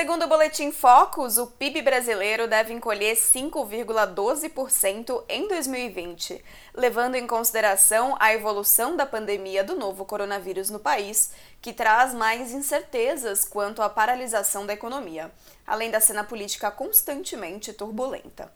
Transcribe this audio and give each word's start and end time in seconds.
Segundo 0.00 0.24
o 0.24 0.28
Boletim 0.28 0.72
Focus, 0.72 1.36
o 1.36 1.46
PIB 1.46 1.82
brasileiro 1.82 2.48
deve 2.48 2.72
encolher 2.72 3.16
5,12% 3.16 5.24
em 5.28 5.46
2020, 5.46 6.42
levando 6.72 7.16
em 7.16 7.26
consideração 7.26 8.16
a 8.18 8.32
evolução 8.32 8.96
da 8.96 9.04
pandemia 9.04 9.62
do 9.62 9.76
novo 9.76 10.06
coronavírus 10.06 10.70
no 10.70 10.78
país, 10.78 11.32
que 11.60 11.74
traz 11.74 12.14
mais 12.14 12.52
incertezas 12.52 13.44
quanto 13.44 13.82
à 13.82 13.90
paralisação 13.90 14.64
da 14.64 14.72
economia, 14.72 15.30
além 15.66 15.90
da 15.90 16.00
cena 16.00 16.24
política 16.24 16.70
constantemente 16.70 17.74
turbulenta. 17.74 18.50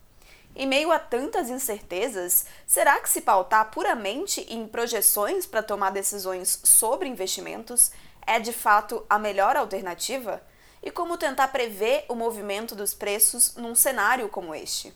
Em 0.56 0.66
meio 0.66 0.90
a 0.90 0.98
tantas 0.98 1.50
incertezas, 1.50 2.46
será 2.66 2.98
que 3.00 3.11
se 3.11 3.20
pautar 3.20 3.70
puramente 3.70 4.46
em 4.48 4.66
projeções 4.66 5.45
para 5.45 5.62
tomar 5.62 5.90
decisões 5.90 6.58
sobre 6.64 7.06
investimentos 7.06 7.92
é 8.26 8.40
de 8.40 8.54
fato 8.54 9.04
a 9.11 9.18
melhor 9.18 9.58
alternativa? 9.58 10.42
E 10.85 10.91
como 10.91 11.16
tentar 11.16 11.48
prever 11.48 12.05
o 12.11 12.14
movimento 12.14 12.77
dos 12.77 12.93
preços 12.93 13.56
num 13.56 13.75
cenário 13.75 14.29
como 14.29 14.55
este. 14.55 14.95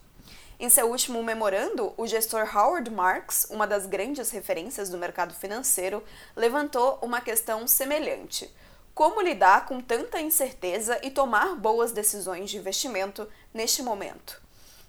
Em 0.60 0.69
seu 0.69 0.91
último 0.91 1.23
memorando, 1.23 1.95
o 1.96 2.06
gestor 2.06 2.46
Howard 2.55 2.91
Marks, 2.91 3.46
uma 3.48 3.66
das 3.66 3.87
grandes 3.87 4.30
referências 4.30 4.91
do 4.91 4.98
mercado 4.98 5.32
financeiro, 5.32 6.05
levantou 6.37 6.98
uma 7.01 7.23
questão 7.23 7.66
semelhante: 7.66 8.52
como 8.95 9.23
lidar 9.23 9.65
com 9.65 9.80
tanta 9.80 10.20
incerteza 10.20 11.01
e 11.02 11.10
tomar 11.10 11.55
boas 11.56 11.91
decisões 11.91 12.51
de 12.51 12.59
investimento 12.59 13.27
neste 13.55 13.82
momento? 13.82 14.43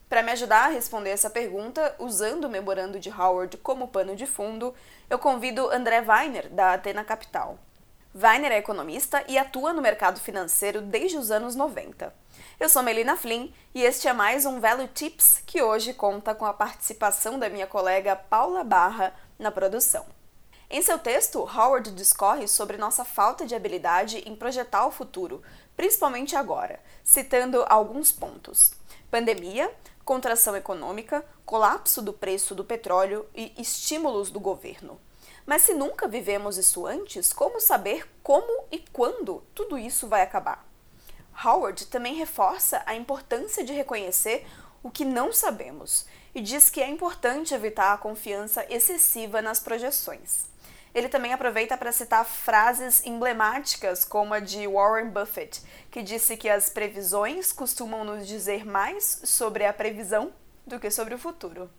Para 0.09 0.23
me 0.23 0.31
ajudar 0.31 0.65
a 0.65 0.69
responder 0.69 1.11
essa 1.11 1.29
pergunta, 1.29 1.95
usando 1.99 2.45
o 2.45 2.49
memorando 2.49 2.99
de 2.99 3.11
Howard 3.11 3.55
como 3.57 3.87
pano 3.87 4.15
de 4.15 4.25
fundo, 4.25 4.73
eu 5.07 5.19
convido 5.19 5.69
André 5.69 6.01
Weiner, 6.01 6.49
da 6.49 6.73
Atena 6.73 7.05
Capital. 7.05 7.59
Weiner 8.15 8.51
é 8.51 8.57
economista 8.57 9.23
e 9.27 9.37
atua 9.37 9.71
no 9.71 9.83
mercado 9.83 10.19
financeiro 10.19 10.81
desde 10.81 11.15
os 11.15 11.29
anos 11.29 11.55
90. 11.55 12.11
Eu 12.59 12.67
sou 12.67 12.81
Melina 12.81 13.15
Flynn 13.15 13.49
e 13.73 13.83
este 13.83 14.07
é 14.07 14.13
mais 14.13 14.47
um 14.47 14.59
Value 14.59 14.87
Tips 14.87 15.43
que 15.45 15.61
hoje 15.61 15.93
conta 15.93 16.33
com 16.33 16.43
a 16.43 16.51
participação 16.51 17.37
da 17.37 17.49
minha 17.49 17.67
colega 17.67 18.15
Paula 18.15 18.63
Barra 18.63 19.13
na 19.37 19.51
produção. 19.51 20.07
Em 20.71 20.81
seu 20.81 20.97
texto, 20.97 21.39
Howard 21.39 21.91
discorre 21.91 22.47
sobre 22.47 22.77
nossa 22.77 23.05
falta 23.05 23.45
de 23.45 23.53
habilidade 23.53 24.23
em 24.25 24.35
projetar 24.35 24.87
o 24.87 24.91
futuro, 24.91 25.43
principalmente 25.77 26.35
agora, 26.35 26.79
citando 27.03 27.63
alguns 27.69 28.11
pontos: 28.11 28.71
pandemia, 29.11 29.71
contração 30.03 30.55
econômica, 30.55 31.23
colapso 31.45 32.01
do 32.01 32.11
preço 32.11 32.55
do 32.55 32.65
petróleo 32.65 33.27
e 33.35 33.53
estímulos 33.55 34.31
do 34.31 34.39
governo. 34.39 34.99
Mas 35.49 35.63
se 35.63 35.73
nunca 35.73 36.07
vivemos 36.07 36.59
isso 36.59 36.85
antes, 36.85 37.33
como 37.33 37.59
saber 37.59 38.07
como 38.21 38.65
e 38.71 38.85
quando 38.93 39.43
tudo 39.55 39.79
isso 39.79 40.07
vai 40.07 40.21
acabar? 40.21 40.63
Howard 41.43 41.87
também 41.87 42.13
reforça 42.13 42.83
a 42.85 42.93
importância 42.93 43.63
de 43.63 43.73
reconhecer 43.73 44.45
o 44.83 44.91
que 44.91 45.03
não 45.03 45.33
sabemos 45.33 46.05
e 46.35 46.39
diz 46.39 46.69
que 46.69 46.79
é 46.79 46.87
importante 46.87 47.55
evitar 47.55 47.93
a 47.93 47.97
confiança 47.97 48.63
excessiva 48.69 49.41
nas 49.41 49.59
projeções. 49.59 50.45
Ele 50.93 51.09
também 51.09 51.33
aproveita 51.33 51.75
para 51.75 51.91
citar 51.91 52.23
frases 52.25 53.03
emblemáticas, 53.03 54.05
como 54.05 54.35
a 54.35 54.39
de 54.39 54.67
Warren 54.67 55.09
Buffett, 55.09 55.63
que 55.89 56.03
disse 56.03 56.37
que 56.37 56.47
as 56.47 56.69
previsões 56.69 57.51
costumam 57.51 58.03
nos 58.03 58.27
dizer 58.27 58.67
mais 58.67 59.21
sobre 59.23 59.65
a 59.65 59.73
previsão 59.73 60.31
do 60.67 60.79
que 60.79 60.91
sobre 60.91 61.15
o 61.15 61.17
futuro. 61.17 61.71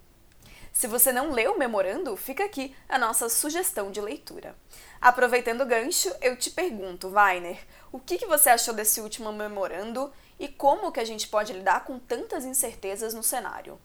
Se 0.72 0.86
você 0.86 1.12
não 1.12 1.32
leu 1.32 1.52
o 1.52 1.58
memorando, 1.58 2.16
fica 2.16 2.44
aqui 2.44 2.74
a 2.88 2.98
nossa 2.98 3.28
sugestão 3.28 3.90
de 3.90 4.00
leitura. 4.00 4.54
Aproveitando 5.00 5.62
o 5.62 5.66
gancho, 5.66 6.10
eu 6.20 6.36
te 6.36 6.50
pergunto, 6.50 7.08
Weiner, 7.08 7.58
o 7.92 7.98
que, 7.98 8.18
que 8.18 8.26
você 8.26 8.50
achou 8.50 8.74
desse 8.74 9.00
último 9.00 9.32
memorando 9.32 10.10
e 10.38 10.48
como 10.48 10.92
que 10.92 11.00
a 11.00 11.04
gente 11.04 11.28
pode 11.28 11.52
lidar 11.52 11.84
com 11.84 11.98
tantas 11.98 12.44
incertezas 12.44 13.12
no 13.12 13.22
cenário? 13.22 13.78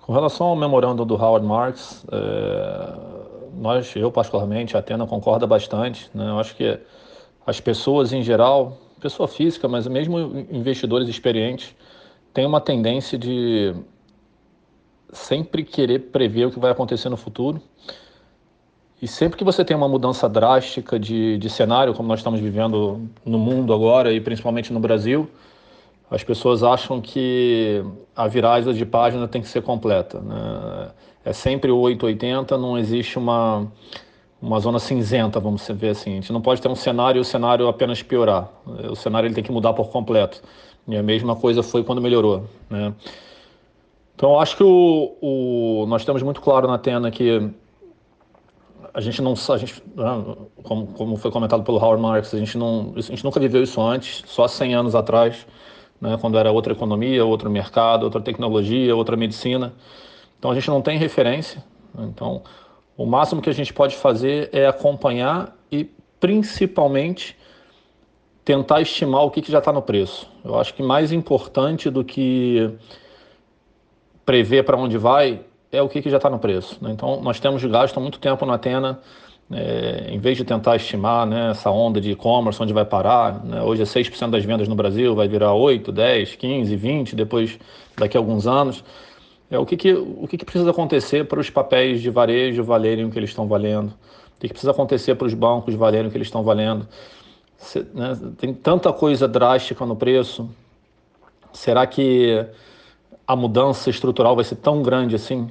Com 0.00 0.12
relação 0.12 0.46
ao 0.46 0.56
memorando 0.56 1.04
do 1.04 1.14
Howard 1.14 1.46
Marks, 1.46 2.04
é, 2.12 3.16
nós, 3.54 3.94
eu 3.96 4.10
particularmente, 4.10 4.76
a 4.76 4.80
Atena 4.80 5.06
concorda 5.06 5.46
bastante. 5.46 6.10
Né? 6.14 6.28
Eu 6.28 6.38
acho 6.38 6.54
que 6.54 6.78
as 7.46 7.60
pessoas 7.60 8.12
em 8.12 8.22
geral, 8.22 8.78
pessoa 9.00 9.28
física, 9.28 9.68
mas 9.68 9.86
mesmo 9.86 10.18
investidores 10.50 11.08
experientes, 11.08 11.74
têm 12.32 12.46
uma 12.46 12.60
tendência 12.60 13.18
de 13.18 13.74
sempre 15.12 15.64
querer 15.64 16.10
prever 16.10 16.46
o 16.46 16.50
que 16.50 16.58
vai 16.58 16.70
acontecer 16.70 17.08
no 17.08 17.16
futuro. 17.16 17.60
E 19.00 19.06
sempre 19.06 19.36
que 19.36 19.44
você 19.44 19.64
tem 19.64 19.76
uma 19.76 19.88
mudança 19.88 20.28
drástica 20.28 20.98
de, 20.98 21.36
de 21.38 21.50
cenário, 21.50 21.92
como 21.92 22.08
nós 22.08 22.20
estamos 22.20 22.40
vivendo 22.40 23.08
no 23.24 23.38
mundo 23.38 23.74
agora 23.74 24.12
e 24.12 24.20
principalmente 24.20 24.72
no 24.72 24.80
Brasil, 24.80 25.28
as 26.10 26.24
pessoas 26.24 26.62
acham 26.62 27.00
que 27.00 27.84
a 28.14 28.26
virada 28.26 28.72
de 28.72 28.86
página 28.86 29.28
tem 29.28 29.42
que 29.42 29.48
ser 29.48 29.62
completa. 29.62 30.20
Né? 30.20 30.88
É 31.24 31.32
sempre 31.32 31.70
o 31.70 31.78
880, 31.78 32.56
não 32.56 32.78
existe 32.78 33.18
uma, 33.18 33.66
uma 34.40 34.60
zona 34.60 34.78
cinzenta, 34.78 35.40
vamos 35.40 35.66
ver 35.68 35.90
assim. 35.90 36.12
A 36.12 36.14
gente 36.14 36.32
não 36.32 36.40
pode 36.40 36.62
ter 36.62 36.68
um 36.68 36.76
cenário 36.76 37.18
e 37.18 37.20
o 37.20 37.24
cenário 37.24 37.68
apenas 37.68 38.02
piorar. 38.02 38.48
O 38.90 38.94
cenário 38.94 39.26
ele 39.26 39.34
tem 39.34 39.44
que 39.44 39.52
mudar 39.52 39.72
por 39.74 39.90
completo. 39.90 40.40
E 40.88 40.96
a 40.96 41.02
mesma 41.02 41.34
coisa 41.34 41.62
foi 41.62 41.82
quando 41.82 42.00
melhorou. 42.00 42.44
Né? 42.70 42.94
Então, 44.16 44.40
acho 44.40 44.56
que 44.56 44.64
o, 44.64 45.14
o, 45.20 45.86
nós 45.86 46.02
temos 46.02 46.22
muito 46.22 46.40
claro 46.40 46.66
na 46.66 46.78
Tena 46.78 47.10
que 47.10 47.50
a 48.94 49.00
gente 49.02 49.20
não, 49.20 49.34
a 49.34 49.56
gente, 49.58 49.82
né, 49.94 50.36
como, 50.62 50.86
como 50.86 51.16
foi 51.18 51.30
comentado 51.30 51.62
pelo 51.62 51.76
Howard 51.76 52.02
Marks, 52.02 52.32
a 52.32 52.38
gente, 52.38 52.56
não, 52.56 52.94
a 52.96 53.00
gente 53.02 53.22
nunca 53.22 53.38
viveu 53.38 53.62
isso 53.62 53.78
antes, 53.78 54.24
só 54.26 54.48
100 54.48 54.74
anos 54.74 54.94
atrás, 54.94 55.46
né, 56.00 56.16
quando 56.18 56.38
era 56.38 56.50
outra 56.50 56.72
economia, 56.72 57.22
outro 57.26 57.50
mercado, 57.50 58.04
outra 58.04 58.22
tecnologia, 58.22 58.96
outra 58.96 59.18
medicina. 59.18 59.74
Então, 60.38 60.50
a 60.50 60.54
gente 60.54 60.68
não 60.68 60.80
tem 60.80 60.96
referência. 60.96 61.62
Né, 61.94 62.06
então, 62.10 62.42
o 62.96 63.04
máximo 63.04 63.42
que 63.42 63.50
a 63.50 63.54
gente 63.54 63.74
pode 63.74 63.96
fazer 63.96 64.48
é 64.50 64.66
acompanhar 64.66 65.54
e, 65.70 65.84
principalmente, 66.18 67.36
tentar 68.46 68.80
estimar 68.80 69.24
o 69.24 69.30
que, 69.30 69.42
que 69.42 69.52
já 69.52 69.58
está 69.58 69.74
no 69.74 69.82
preço. 69.82 70.26
Eu 70.42 70.58
acho 70.58 70.72
que 70.72 70.82
mais 70.82 71.12
importante 71.12 71.90
do 71.90 72.02
que 72.02 72.72
prever 74.26 74.64
para 74.64 74.76
onde 74.76 74.98
vai 74.98 75.40
é 75.70 75.80
o 75.80 75.88
que, 75.88 76.02
que 76.02 76.10
já 76.10 76.16
está 76.16 76.28
no 76.28 76.38
preço. 76.38 76.76
Né? 76.82 76.90
Então, 76.90 77.22
nós 77.22 77.38
temos 77.38 77.64
gasto 77.64 78.00
muito 78.00 78.18
tempo 78.18 78.44
na 78.44 78.54
Atena, 78.54 78.98
é, 79.50 80.08
em 80.10 80.18
vez 80.18 80.36
de 80.36 80.44
tentar 80.44 80.74
estimar 80.74 81.24
né, 81.24 81.52
essa 81.52 81.70
onda 81.70 82.00
de 82.00 82.10
e-commerce, 82.10 82.60
onde 82.60 82.72
vai 82.72 82.84
parar. 82.84 83.44
Né? 83.44 83.62
Hoje 83.62 83.82
é 83.82 83.84
6% 83.84 84.30
das 84.30 84.44
vendas 84.44 84.66
no 84.66 84.74
Brasil, 84.74 85.14
vai 85.14 85.28
virar 85.28 85.54
8, 85.54 85.92
10, 85.92 86.34
15, 86.34 86.76
20, 86.76 87.16
depois 87.16 87.58
daqui 87.96 88.16
a 88.16 88.20
alguns 88.20 88.46
anos. 88.46 88.82
É, 89.48 89.58
o 89.58 89.64
que, 89.64 89.76
que, 89.76 89.92
o 89.92 90.26
que, 90.28 90.36
que 90.36 90.44
precisa 90.44 90.70
acontecer 90.70 91.26
para 91.26 91.38
os 91.38 91.48
papéis 91.48 92.02
de 92.02 92.10
varejo 92.10 92.64
valerem 92.64 93.04
o 93.04 93.10
que 93.10 93.18
eles 93.18 93.30
estão 93.30 93.46
valendo? 93.46 93.88
O 93.88 94.40
que, 94.40 94.48
que 94.48 94.52
precisa 94.52 94.72
acontecer 94.72 95.14
para 95.14 95.26
os 95.26 95.34
bancos 95.34 95.74
valerem 95.74 96.08
o 96.08 96.10
que 96.10 96.16
eles 96.16 96.26
estão 96.26 96.42
valendo? 96.42 96.86
Se, 97.56 97.86
né, 97.94 98.18
tem 98.38 98.52
tanta 98.52 98.92
coisa 98.92 99.28
drástica 99.28 99.86
no 99.86 99.94
preço. 99.94 100.50
Será 101.52 101.86
que 101.86 102.44
a 103.26 103.34
mudança 103.34 103.90
estrutural 103.90 104.34
vai 104.34 104.44
ser 104.44 104.56
tão 104.56 104.82
grande 104.82 105.14
assim. 105.14 105.48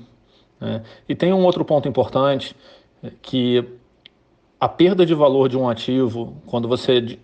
Né? 0.60 0.82
E 1.08 1.16
tem 1.16 1.34
um 1.34 1.44
outro 1.44 1.66
ponto 1.66 1.88
importante, 1.88 2.56
que 3.22 3.64
a 4.60 4.68
perda 4.68 5.06
de 5.06 5.14
valor 5.14 5.50
de 5.50 5.58
um 5.58 5.68
ativo, 5.70 6.38
quando 6.46 6.68
você 6.68 7.20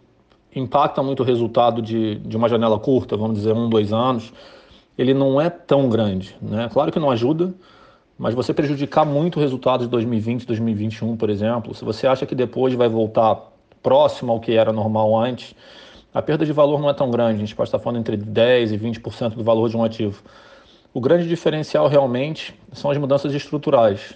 impacta 0.56 1.02
muito 1.02 1.22
o 1.22 1.26
resultado 1.26 1.82
de, 1.82 2.16
de 2.16 2.36
uma 2.36 2.50
janela 2.50 2.78
curta, 2.78 3.16
vamos 3.16 3.38
dizer 3.38 3.54
um, 3.54 3.70
dois 3.70 3.94
anos, 3.94 4.34
ele 4.98 5.14
não 5.14 5.40
é 5.40 5.50
tão 5.50 5.88
grande. 5.88 6.36
Né? 6.42 6.70
Claro 6.72 6.92
que 6.92 7.00
não 7.00 7.10
ajuda, 7.10 7.54
mas 8.18 8.36
você 8.36 8.54
prejudicar 8.54 9.06
muito 9.06 9.38
o 9.38 9.40
resultado 9.40 9.86
de 9.86 9.90
2020, 9.90 10.46
2021, 10.46 11.16
por 11.16 11.30
exemplo, 11.30 11.74
se 11.74 11.84
você 11.84 12.06
acha 12.06 12.26
que 12.26 12.36
depois 12.36 12.74
vai 12.74 12.90
voltar 12.90 13.40
próximo 13.82 14.32
ao 14.32 14.40
que 14.40 14.52
era 14.52 14.72
normal 14.72 15.18
antes, 15.18 15.56
a 16.14 16.22
perda 16.22 16.46
de 16.46 16.52
valor 16.52 16.80
não 16.80 16.90
é 16.90 16.94
tão 16.94 17.10
grande, 17.10 17.36
a 17.36 17.40
gente 17.40 17.56
pode 17.56 17.68
estar 17.68 17.80
falando 17.80 18.00
entre 18.00 18.18
10% 18.18 18.72
e 18.72 18.78
20% 18.78 19.36
do 19.36 19.44
valor 19.44 19.70
de 19.70 19.78
um 19.78 19.84
ativo. 19.84 20.22
O 20.94 21.00
grande 21.00 21.28
diferencial 21.28 21.88
realmente 21.88 22.54
são 22.74 22.92
as 22.92 22.98
mudanças 22.98 23.34
estruturais. 23.34 24.14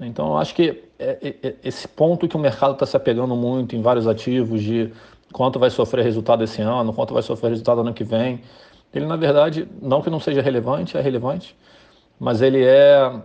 Então, 0.00 0.28
eu 0.28 0.38
acho 0.38 0.54
que 0.54 0.84
é, 0.98 1.18
é, 1.22 1.48
é 1.48 1.54
esse 1.64 1.88
ponto 1.88 2.28
que 2.28 2.36
o 2.36 2.38
mercado 2.38 2.74
está 2.74 2.86
se 2.86 2.96
apegando 2.96 3.34
muito 3.34 3.74
em 3.74 3.82
vários 3.82 4.06
ativos, 4.06 4.62
de 4.62 4.92
quanto 5.32 5.58
vai 5.58 5.70
sofrer 5.70 6.04
resultado 6.04 6.44
esse 6.44 6.62
ano, 6.62 6.92
quanto 6.92 7.14
vai 7.14 7.22
sofrer 7.22 7.50
resultado 7.50 7.80
ano 7.80 7.92
que 7.92 8.04
vem, 8.04 8.42
ele, 8.92 9.06
na 9.06 9.16
verdade, 9.16 9.68
não 9.82 10.00
que 10.00 10.08
não 10.08 10.20
seja 10.20 10.40
relevante, 10.40 10.96
é 10.96 11.00
relevante, 11.00 11.56
mas 12.18 12.40
ele 12.40 12.64
é, 12.64 13.20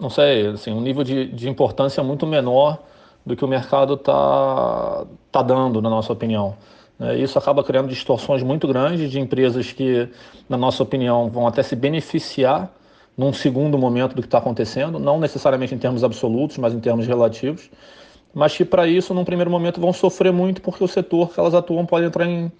não 0.00 0.10
sei, 0.10 0.48
assim, 0.48 0.72
um 0.72 0.80
nível 0.80 1.04
de, 1.04 1.26
de 1.26 1.48
importância 1.48 2.02
muito 2.02 2.26
menor 2.26 2.82
do 3.24 3.36
que 3.36 3.44
o 3.44 3.48
mercado 3.48 3.94
está 3.94 5.04
tá 5.30 5.42
dando, 5.42 5.80
na 5.80 5.88
nossa 5.88 6.12
opinião. 6.12 6.56
É, 7.00 7.16
isso 7.18 7.38
acaba 7.38 7.64
criando 7.64 7.88
distorções 7.88 8.42
muito 8.42 8.68
grandes 8.68 9.10
de 9.10 9.18
empresas 9.18 9.72
que, 9.72 10.08
na 10.48 10.56
nossa 10.56 10.82
opinião, 10.82 11.28
vão 11.28 11.46
até 11.46 11.62
se 11.62 11.74
beneficiar 11.74 12.70
num 13.16 13.32
segundo 13.32 13.78
momento 13.78 14.14
do 14.14 14.22
que 14.22 14.28
está 14.28 14.38
acontecendo, 14.38 14.98
não 14.98 15.18
necessariamente 15.18 15.74
em 15.74 15.78
termos 15.78 16.02
absolutos, 16.02 16.58
mas 16.58 16.72
em 16.72 16.80
termos 16.80 17.06
relativos. 17.06 17.70
mas 18.34 18.56
que 18.56 18.64
para 18.64 18.86
isso, 18.86 19.12
num 19.12 19.24
primeiro 19.24 19.50
momento, 19.50 19.80
vão 19.80 19.92
sofrer 19.92 20.32
muito 20.32 20.62
porque 20.62 20.82
o 20.82 20.88
setor 20.88 21.30
que 21.30 21.38
elas 21.38 21.54
atuam 21.54 21.84
pode 21.84 22.06
entrar 22.06 22.26
em, 22.26 22.44
não 22.44 22.50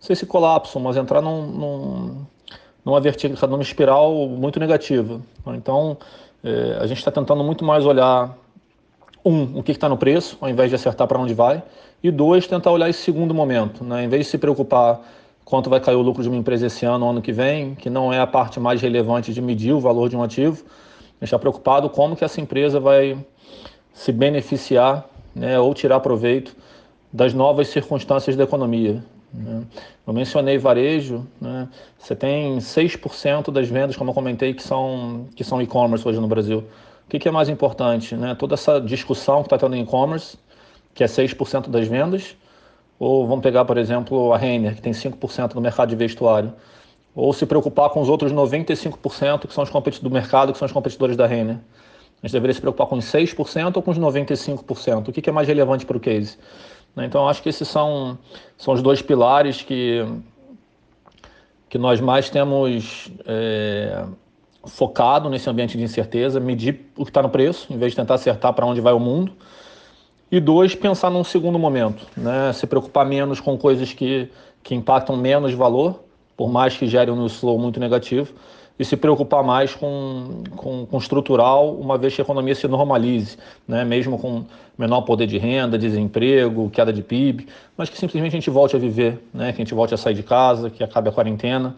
sei 0.00 0.16
se 0.16 0.24
colapso, 0.24 0.80
mas 0.80 0.96
entrar 0.96 1.20
num, 1.20 1.46
num, 1.46 2.26
numa 2.84 3.00
vertical, 3.00 3.48
numa 3.48 3.62
espiral 3.62 4.28
muito 4.28 4.58
negativa. 4.58 5.20
Então, 5.48 5.98
é, 6.42 6.78
a 6.80 6.86
gente 6.86 6.98
está 6.98 7.10
tentando 7.10 7.44
muito 7.44 7.64
mais 7.64 7.84
olhar, 7.84 8.34
um, 9.24 9.58
o 9.58 9.62
que 9.62 9.72
está 9.72 9.88
no 9.88 9.96
preço, 9.96 10.36
ao 10.40 10.48
invés 10.48 10.70
de 10.70 10.76
acertar 10.76 11.06
para 11.06 11.18
onde 11.18 11.34
vai, 11.34 11.62
e 12.02 12.10
dois, 12.10 12.46
tentar 12.46 12.70
olhar 12.70 12.88
esse 12.88 13.02
segundo 13.02 13.34
momento. 13.34 13.84
Né? 13.84 14.04
Em 14.04 14.08
vez 14.08 14.24
de 14.24 14.30
se 14.30 14.38
preocupar 14.38 15.00
quanto 15.44 15.68
vai 15.68 15.80
cair 15.80 15.96
o 15.96 16.02
lucro 16.02 16.22
de 16.22 16.28
uma 16.28 16.38
empresa 16.38 16.66
esse 16.66 16.86
ano 16.86 17.04
ou 17.04 17.10
ano 17.10 17.20
que 17.20 17.32
vem, 17.32 17.74
que 17.74 17.90
não 17.90 18.12
é 18.12 18.20
a 18.20 18.26
parte 18.26 18.60
mais 18.60 18.80
relevante 18.80 19.34
de 19.34 19.42
medir 19.42 19.72
o 19.72 19.80
valor 19.80 20.08
de 20.08 20.16
um 20.16 20.22
ativo, 20.22 20.64
está 21.20 21.38
preocupado 21.38 21.90
como 21.90 22.16
que 22.16 22.24
essa 22.24 22.40
empresa 22.40 22.80
vai 22.80 23.18
se 23.92 24.12
beneficiar 24.12 25.04
né, 25.34 25.58
ou 25.58 25.74
tirar 25.74 26.00
proveito 26.00 26.56
das 27.12 27.34
novas 27.34 27.68
circunstâncias 27.68 28.36
da 28.36 28.44
economia. 28.44 29.04
Né? 29.32 29.62
Eu 30.06 30.12
mencionei 30.12 30.56
varejo, 30.56 31.26
né? 31.40 31.68
você 31.98 32.16
tem 32.16 32.58
6% 32.58 33.50
das 33.50 33.68
vendas, 33.68 33.96
como 33.96 34.10
eu 34.10 34.14
comentei, 34.14 34.54
que 34.54 34.62
são, 34.62 35.26
que 35.34 35.44
são 35.44 35.60
e-commerce 35.60 36.06
hoje 36.06 36.18
no 36.18 36.28
Brasil. 36.28 36.64
O 37.10 37.18
que, 37.18 37.18
que 37.18 37.26
é 37.26 37.32
mais 37.32 37.48
importante? 37.48 38.14
Né? 38.14 38.36
Toda 38.36 38.54
essa 38.54 38.80
discussão 38.80 39.42
que 39.42 39.48
está 39.48 39.58
tendo 39.58 39.74
em 39.74 39.82
e-commerce, 39.82 40.38
que 40.94 41.02
é 41.02 41.08
6% 41.08 41.68
das 41.68 41.88
vendas, 41.88 42.36
ou 43.00 43.26
vamos 43.26 43.42
pegar, 43.42 43.64
por 43.64 43.76
exemplo, 43.76 44.32
a 44.32 44.38
Renner, 44.38 44.76
que 44.76 44.80
tem 44.80 44.92
5% 44.92 45.54
no 45.54 45.60
mercado 45.60 45.88
de 45.88 45.96
vestuário, 45.96 46.52
ou 47.12 47.32
se 47.32 47.44
preocupar 47.46 47.90
com 47.90 48.00
os 48.00 48.08
outros 48.08 48.32
95% 48.32 49.48
que 49.48 49.52
são 49.52 49.64
os 49.64 49.70
competidores 49.70 49.98
do 49.98 50.08
mercado, 50.08 50.52
que 50.52 50.58
são 50.60 50.66
os 50.66 50.72
competidores 50.72 51.16
da 51.16 51.26
Renner. 51.26 51.56
A 52.22 52.26
gente 52.28 52.32
deveria 52.32 52.54
se 52.54 52.60
preocupar 52.60 52.86
com 52.86 52.98
os 52.98 53.06
6% 53.06 53.74
ou 53.74 53.82
com 53.82 53.90
os 53.90 53.98
95%? 53.98 55.08
O 55.08 55.12
que, 55.12 55.20
que 55.20 55.30
é 55.30 55.32
mais 55.32 55.48
relevante 55.48 55.84
para 55.84 55.96
o 55.96 56.00
case? 56.00 56.38
Né? 56.94 57.06
Então, 57.06 57.28
acho 57.28 57.42
que 57.42 57.48
esses 57.48 57.66
são, 57.66 58.16
são 58.56 58.72
os 58.72 58.80
dois 58.82 59.02
pilares 59.02 59.62
que, 59.62 60.06
que 61.68 61.76
nós 61.76 62.00
mais 62.00 62.30
temos 62.30 63.10
é, 63.26 64.04
focado 64.64 65.30
nesse 65.30 65.48
ambiente 65.48 65.76
de 65.76 65.84
incerteza, 65.84 66.38
medir 66.38 66.90
o 66.96 67.04
que 67.04 67.10
está 67.10 67.22
no 67.22 67.30
preço, 67.30 67.72
em 67.72 67.78
vez 67.78 67.92
de 67.92 67.96
tentar 67.96 68.14
acertar 68.14 68.52
para 68.52 68.66
onde 68.66 68.80
vai 68.80 68.92
o 68.92 69.00
mundo. 69.00 69.32
E 70.30 70.38
dois, 70.38 70.74
pensar 70.74 71.10
num 71.10 71.24
segundo 71.24 71.58
momento, 71.58 72.06
né? 72.16 72.52
se 72.52 72.66
preocupar 72.66 73.04
menos 73.04 73.40
com 73.40 73.58
coisas 73.58 73.92
que, 73.92 74.30
que 74.62 74.74
impactam 74.74 75.16
menos 75.16 75.52
valor, 75.54 76.00
por 76.36 76.48
mais 76.48 76.76
que 76.76 76.86
gerem 76.86 77.12
um 77.12 77.26
slow 77.26 77.58
muito 77.58 77.80
negativo, 77.80 78.32
e 78.78 78.84
se 78.84 78.96
preocupar 78.96 79.42
mais 79.42 79.74
com, 79.74 80.42
com, 80.56 80.86
com 80.86 80.98
estrutural, 80.98 81.74
uma 81.74 81.98
vez 81.98 82.14
que 82.14 82.20
a 82.22 82.24
economia 82.24 82.54
se 82.54 82.66
normalize, 82.68 83.36
né? 83.66 83.84
mesmo 83.84 84.18
com 84.18 84.44
menor 84.78 85.02
poder 85.02 85.26
de 85.26 85.36
renda, 85.36 85.76
desemprego, 85.76 86.70
queda 86.70 86.92
de 86.92 87.02
PIB, 87.02 87.46
mas 87.76 87.90
que 87.90 87.98
simplesmente 87.98 88.32
a 88.32 88.38
gente 88.38 88.48
volte 88.48 88.76
a 88.76 88.78
viver, 88.78 89.22
né? 89.34 89.52
que 89.52 89.60
a 89.60 89.64
gente 89.64 89.74
volte 89.74 89.92
a 89.92 89.96
sair 89.96 90.14
de 90.14 90.22
casa, 90.22 90.70
que 90.70 90.82
acabe 90.82 91.08
a 91.08 91.12
quarentena. 91.12 91.74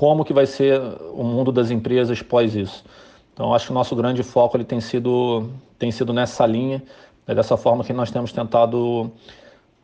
Como 0.00 0.24
que 0.24 0.32
vai 0.32 0.46
ser 0.46 0.80
o 1.12 1.22
mundo 1.22 1.52
das 1.52 1.70
empresas 1.70 2.22
pós 2.22 2.54
isso? 2.54 2.82
Então, 3.34 3.52
acho 3.52 3.66
que 3.66 3.70
o 3.70 3.74
nosso 3.74 3.94
grande 3.94 4.22
foco 4.22 4.56
ele 4.56 4.64
tem, 4.64 4.80
sido, 4.80 5.50
tem 5.78 5.92
sido 5.92 6.10
nessa 6.10 6.46
linha, 6.46 6.82
é 7.26 7.34
dessa 7.34 7.54
forma 7.54 7.84
que 7.84 7.92
nós 7.92 8.10
temos 8.10 8.32
tentado 8.32 9.12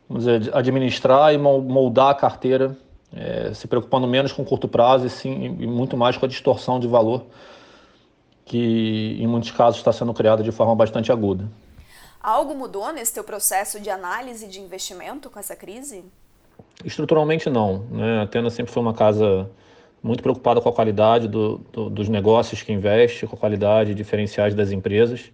vamos 0.09 0.25
dizer, 0.25 0.49
administrar 0.57 1.35
e 1.35 1.37
moldar 1.37 2.09
a 2.09 2.15
carteira 2.15 2.75
é, 3.15 3.53
se 3.53 3.67
preocupando 3.67 4.07
menos 4.07 4.31
com 4.31 4.43
curto 4.43 4.67
prazo 4.67 5.05
e, 5.05 5.09
sim, 5.11 5.55
e 5.59 5.67
muito 5.67 5.95
mais 5.95 6.17
com 6.17 6.25
a 6.25 6.27
distorção 6.27 6.79
de 6.79 6.87
valor 6.87 7.23
que 8.43 9.19
em 9.21 9.27
muitos 9.27 9.51
casos 9.51 9.77
está 9.77 9.93
sendo 9.93 10.15
criada 10.15 10.41
de 10.41 10.51
forma 10.51 10.73
bastante 10.73 11.11
aguda. 11.11 11.47
Algo 12.19 12.55
mudou 12.55 12.91
nesse 12.91 13.13
teu 13.13 13.23
processo 13.23 13.79
de 13.79 13.91
análise 13.91 14.47
de 14.47 14.59
investimento 14.59 15.29
com 15.29 15.39
essa 15.39 15.55
crise? 15.55 16.03
Estruturalmente 16.83 17.51
não. 17.51 17.85
Né? 17.91 18.21
A 18.21 18.23
Atena 18.23 18.49
sempre 18.49 18.73
foi 18.73 18.81
uma 18.81 18.95
casa 18.95 19.47
muito 20.01 20.21
preocupada 20.21 20.61
com 20.61 20.69
a 20.69 20.73
qualidade 20.73 21.27
do, 21.27 21.59
do, 21.71 21.89
dos 21.89 22.09
negócios 22.09 22.61
que 22.61 22.71
investe, 22.71 23.25
com 23.25 23.35
a 23.35 23.39
qualidade 23.39 23.93
diferenciais 23.93 24.53
das 24.53 24.71
empresas. 24.71 25.31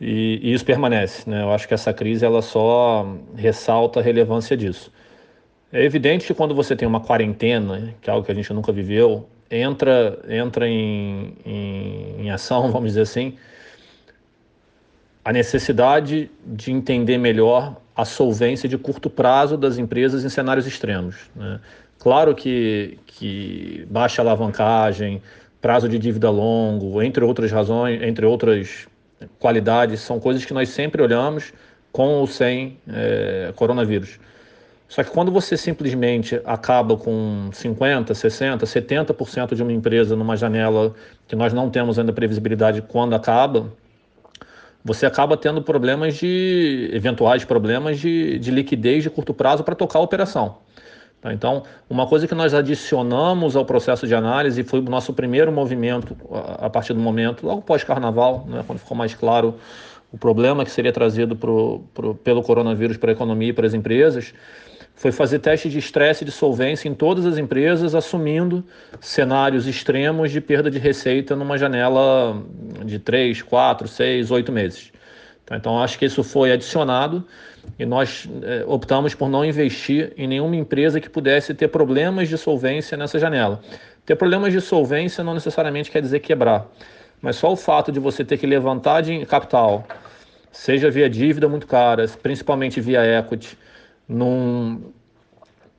E, 0.00 0.40
e, 0.42 0.52
isso 0.52 0.64
permanece. 0.64 1.28
Né? 1.28 1.42
Eu 1.42 1.52
acho 1.52 1.68
que 1.68 1.74
essa 1.74 1.92
crise 1.92 2.24
ela 2.24 2.42
só 2.42 3.06
ressalta 3.36 4.00
a 4.00 4.02
relevância 4.02 4.56
disso. 4.56 4.92
É 5.72 5.82
evidente 5.84 6.26
que 6.26 6.34
quando 6.34 6.54
você 6.54 6.76
tem 6.76 6.86
uma 6.86 7.00
quarentena, 7.00 7.94
que 8.00 8.08
é 8.08 8.12
algo 8.12 8.24
que 8.24 8.32
a 8.32 8.34
gente 8.34 8.52
nunca 8.52 8.72
viveu, 8.72 9.28
entra, 9.50 10.18
entra 10.28 10.68
em, 10.68 11.36
em, 11.44 12.14
em 12.20 12.30
ação, 12.30 12.70
vamos 12.72 12.90
dizer 12.90 13.02
assim, 13.02 13.36
a 15.24 15.32
necessidade 15.32 16.30
de 16.44 16.70
entender 16.70 17.18
melhor 17.18 17.76
a 17.96 18.04
solvência 18.04 18.68
de 18.68 18.76
curto 18.76 19.08
prazo 19.08 19.56
das 19.56 19.78
empresas 19.78 20.24
em 20.24 20.28
cenários 20.28 20.66
extremos. 20.66 21.30
Né? 21.34 21.60
Claro 21.98 22.34
que, 22.34 22.98
que 23.06 23.86
baixa 23.90 24.20
alavancagem, 24.20 25.22
prazo 25.60 25.88
de 25.88 25.98
dívida 25.98 26.28
longo, 26.30 27.02
entre 27.02 27.24
outras 27.24 27.50
razões, 27.50 28.02
entre 28.02 28.26
outras 28.26 28.86
qualidades, 29.38 30.00
são 30.00 30.20
coisas 30.20 30.44
que 30.44 30.52
nós 30.52 30.68
sempre 30.68 31.02
olhamos 31.02 31.52
com 31.90 32.08
ou 32.08 32.26
sem 32.26 32.78
é, 32.88 33.52
coronavírus. 33.56 34.18
Só 34.88 35.02
que 35.02 35.10
quando 35.10 35.32
você 35.32 35.56
simplesmente 35.56 36.40
acaba 36.44 36.96
com 36.96 37.48
50%, 37.50 38.10
60%, 38.10 38.58
70% 38.62 39.54
de 39.54 39.62
uma 39.62 39.72
empresa 39.72 40.14
numa 40.14 40.36
janela 40.36 40.94
que 41.26 41.34
nós 41.34 41.52
não 41.52 41.70
temos 41.70 41.98
ainda 41.98 42.12
previsibilidade 42.12 42.82
quando 42.82 43.14
acaba, 43.14 43.72
você 44.84 45.06
acaba 45.06 45.36
tendo 45.36 45.62
problemas 45.62 46.16
de 46.16 46.90
eventuais 46.92 47.44
problemas 47.44 47.98
de, 47.98 48.38
de 48.38 48.50
liquidez 48.50 49.02
de 49.02 49.08
curto 49.08 49.32
prazo 49.32 49.64
para 49.64 49.74
tocar 49.74 49.98
a 49.98 50.02
operação. 50.02 50.58
Tá? 51.24 51.32
Então, 51.32 51.62
uma 51.88 52.06
coisa 52.06 52.28
que 52.28 52.34
nós 52.34 52.52
adicionamos 52.52 53.56
ao 53.56 53.64
processo 53.64 54.06
de 54.06 54.14
análise 54.14 54.62
foi 54.62 54.80
o 54.80 54.82
nosso 54.82 55.14
primeiro 55.14 55.50
movimento 55.50 56.14
a 56.58 56.68
partir 56.68 56.92
do 56.92 57.00
momento, 57.00 57.46
logo 57.46 57.62
pós-carnaval, 57.62 58.44
né, 58.46 58.62
quando 58.66 58.78
ficou 58.78 58.94
mais 58.94 59.14
claro 59.14 59.54
o 60.12 60.18
problema 60.18 60.66
que 60.66 60.70
seria 60.70 60.92
trazido 60.92 61.34
pro, 61.34 61.80
pro, 61.94 62.14
pelo 62.14 62.42
coronavírus 62.42 62.98
para 62.98 63.10
a 63.10 63.14
economia 63.14 63.48
e 63.48 63.52
para 63.54 63.66
as 63.66 63.72
empresas, 63.72 64.34
foi 64.94 65.10
fazer 65.10 65.38
teste 65.38 65.70
de 65.70 65.78
estresse 65.78 66.24
e 66.24 66.26
de 66.26 66.30
solvência 66.30 66.90
em 66.90 66.94
todas 66.94 67.24
as 67.24 67.38
empresas, 67.38 67.94
assumindo 67.94 68.62
cenários 69.00 69.66
extremos 69.66 70.30
de 70.30 70.42
perda 70.42 70.70
de 70.70 70.78
receita 70.78 71.34
numa 71.34 71.56
janela 71.56 72.40
de 72.84 72.98
3, 72.98 73.40
4, 73.40 73.88
6, 73.88 74.30
8 74.30 74.52
meses. 74.52 74.92
Tá, 75.46 75.56
então, 75.56 75.82
acho 75.82 75.98
que 75.98 76.06
isso 76.06 76.24
foi 76.24 76.52
adicionado 76.52 77.22
e 77.78 77.84
nós 77.84 78.26
eh, 78.42 78.64
optamos 78.66 79.14
por 79.14 79.28
não 79.28 79.44
investir 79.44 80.12
em 80.16 80.26
nenhuma 80.26 80.56
empresa 80.56 81.00
que 81.00 81.10
pudesse 81.10 81.52
ter 81.52 81.68
problemas 81.68 82.28
de 82.28 82.38
solvência 82.38 82.96
nessa 82.96 83.18
janela. 83.18 83.60
Ter 84.06 84.16
problemas 84.16 84.52
de 84.52 84.60
solvência 84.60 85.22
não 85.22 85.34
necessariamente 85.34 85.90
quer 85.90 86.00
dizer 86.00 86.20
quebrar, 86.20 86.66
mas 87.20 87.36
só 87.36 87.52
o 87.52 87.56
fato 87.56 87.92
de 87.92 88.00
você 88.00 88.24
ter 88.24 88.38
que 88.38 88.46
levantar 88.46 89.02
de 89.02 89.24
capital, 89.26 89.86
seja 90.50 90.90
via 90.90 91.10
dívida 91.10 91.48
muito 91.48 91.66
cara, 91.66 92.06
principalmente 92.22 92.80
via 92.80 93.04
equity, 93.18 93.58
num, 94.08 94.92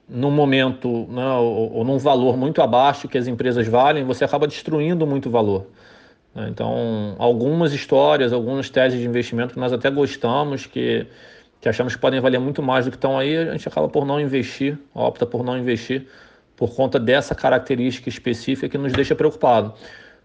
num 0.08 0.32
momento 0.32 1.08
né, 1.10 1.26
ou, 1.34 1.74
ou, 1.74 1.84
num 1.84 1.98
valor 1.98 2.38
muito 2.38 2.62
abaixo 2.62 3.08
que 3.08 3.18
as 3.18 3.28
empresas 3.28 3.68
valem, 3.68 4.04
você 4.04 4.26
acaba 4.26 4.48
destruindo 4.48 5.08
muito 5.08 5.30
valor. 5.30 5.68
Né? 6.36 6.50
Então, 6.50 7.16
algumas 7.18 7.74
histórias, 7.74 8.34
algumas 8.34 8.70
teses 8.70 9.00
de 9.00 9.08
investimento 9.08 9.54
que 9.54 9.60
nós 9.60 9.72
até 9.72 9.90
gostamos, 9.90 10.66
que, 10.66 11.08
que 11.62 11.70
achamos 11.70 11.96
que 11.96 12.02
podem 12.02 12.20
valer 12.20 12.40
muito 12.40 12.62
mais 12.62 12.86
do 12.86 12.92
que 12.92 12.98
estão 12.98 13.18
aí, 13.18 13.38
a 13.38 13.54
gente 13.54 13.68
acaba 13.68 13.88
por 13.88 14.06
não 14.06 14.20
investir, 14.20 14.78
opta 14.94 15.26
por 15.26 15.44
não 15.44 15.58
investir 15.58 16.06
por 16.56 16.74
conta 16.74 17.00
dessa 17.00 17.36
característica 17.36 18.08
específica 18.08 18.70
que 18.70 18.78
nos 18.78 18.94
deixa 18.94 19.14
preocupado. 19.16 19.74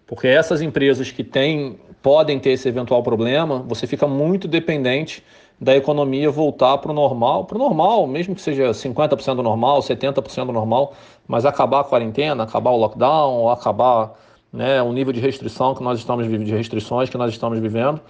Porque 0.06 0.26
essas 0.26 0.60
empresas 0.60 1.10
que 1.10 1.24
têm, 1.24 1.78
podem 2.02 2.38
ter 2.38 2.50
esse 2.50 2.68
eventual 2.68 3.02
problema, 3.02 3.64
você 3.66 3.86
fica 3.86 4.06
muito 4.06 4.48
dependente 4.48 5.24
da 5.60 5.76
economia 5.76 6.30
voltar 6.30 6.78
para 6.78 6.90
o 6.90 6.94
normal, 6.94 7.44
para 7.44 7.56
o 7.56 7.58
normal, 7.58 8.06
mesmo 8.06 8.34
que 8.34 8.40
seja 8.40 8.70
50% 8.70 9.36
do 9.36 9.42
normal, 9.42 9.80
70% 9.80 10.46
do 10.46 10.52
normal, 10.52 10.94
mas 11.28 11.44
acabar 11.44 11.80
a 11.80 11.84
quarentena, 11.84 12.44
acabar 12.44 12.70
o 12.70 12.76
lockdown, 12.76 13.48
acabar 13.50 14.14
né, 14.52 14.82
o 14.82 14.92
nível 14.92 15.12
de 15.12 15.20
restrição 15.20 15.74
que 15.74 15.82
nós 15.82 15.98
estamos 15.98 16.26
de 16.28 16.54
restrições 16.54 17.08
que 17.08 17.16
nós 17.16 17.30
estamos 17.30 17.58
vivendo, 17.58 18.00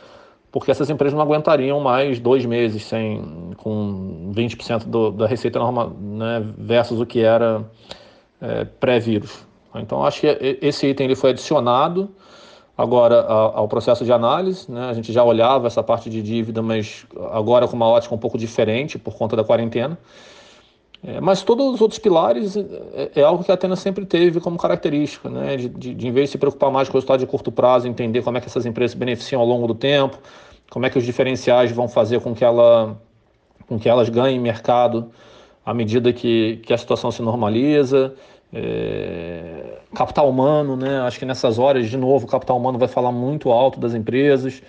porque 0.51 0.71
essas 0.71 0.91
empresas 0.91 1.15
não 1.15 1.23
aguentariam 1.23 1.81
mais 1.81 2.19
dois 2.19 2.45
meses 2.45 2.83
sem 2.85 3.53
com 3.57 4.33
20% 4.35 4.85
do, 4.85 5.11
da 5.11 5.27
receita 5.27 5.59
normal, 5.59 5.91
né, 6.01 6.45
versus 6.59 7.01
o 7.01 7.07
que 7.07 7.21
era 7.21 7.65
é, 8.41 8.65
pré-vírus. 8.65 9.47
Então 9.75 10.05
acho 10.05 10.23
que 10.23 10.59
esse 10.61 10.87
item 10.89 11.07
ele 11.07 11.15
foi 11.15 11.31
adicionado 11.31 12.11
agora 12.77 13.21
ao 13.21 13.69
processo 13.69 14.05
de 14.05 14.13
análise. 14.13 14.71
Né? 14.71 14.89
A 14.89 14.93
gente 14.95 15.13
já 15.13 15.23
olhava 15.23 15.67
essa 15.67 15.83
parte 15.83 16.09
de 16.09 16.23
dívida, 16.23 16.63
mas 16.63 17.07
agora 17.31 17.69
com 17.69 17.77
uma 17.77 17.87
ótica 17.87 18.15
um 18.15 18.19
pouco 18.19 18.39
diferente 18.39 18.99
por 18.99 19.15
conta 19.17 19.37
da 19.37 19.45
quarentena. 19.45 19.99
É, 21.03 21.19
mas 21.19 21.43
todos 21.43 21.67
os 21.75 21.81
outros 21.81 21.99
pilares 21.99 22.57
é, 22.57 23.11
é, 23.17 23.23
algo 23.23 23.43
que 23.43 23.51
a 23.51 23.55
Atena 23.55 23.75
sempre 23.75 24.05
teve 24.05 24.39
como 24.39 24.59
característica, 24.59 25.31
né? 25.31 25.57
de, 25.57 25.69
de, 25.69 25.95
de, 25.95 26.09
em 26.09 26.13
vez 26.13 26.29
de 26.29 26.33
se 26.33 26.39
preocupar 26.39 26.71
mais 26.71 26.89
com 26.89 26.95
o 26.95 26.97
resultado 26.99 27.21
de 27.21 27.27
curto 27.27 27.51
prazo, 27.51 27.89
entender 27.89 28.23
como 28.23 28.37
é 28.37 28.41
que 28.41 28.47
essas 28.47 28.67
empresas 28.67 28.93
se 28.93 28.99
beneficiam 28.99 29.41
ao 29.41 29.47
longo 29.47 29.67
do 29.67 29.75
tempo, 29.75 30.19
como 30.69 30.85
é 30.85 30.91
que 30.91 30.99
os 30.99 31.05
diferenciais 31.05 31.73
vão 31.73 31.89
fazer 31.89 32.21
com 32.21 32.35
que, 32.35 32.45
ela, 32.45 33.01
com 33.67 33.79
que 33.79 33.89
elas 33.89 34.11
ganhem 34.11 34.39
mercado 34.39 35.11
à 35.65 35.73
medida 35.73 36.13
que, 36.13 36.61
que 36.65 36.73
a 36.73 36.79
situação 36.79 37.11
se 37.11 37.23
normaliza. 37.23 38.15
É, 38.53 39.79
capital 39.95 40.29
humano, 40.29 40.77
né? 40.77 41.01
Acho 41.03 41.19
que 41.19 41.25
nessas 41.25 41.59
horas, 41.59 41.89
de 41.89 41.97
novo, 41.97 42.27
o 42.27 42.29
capital 42.29 42.59
humano 42.59 42.79
vai 42.79 42.89
falar 42.89 43.13
muito 43.13 43.51
alto 43.51 43.79
das 43.79 43.95
empresas. 43.95 44.61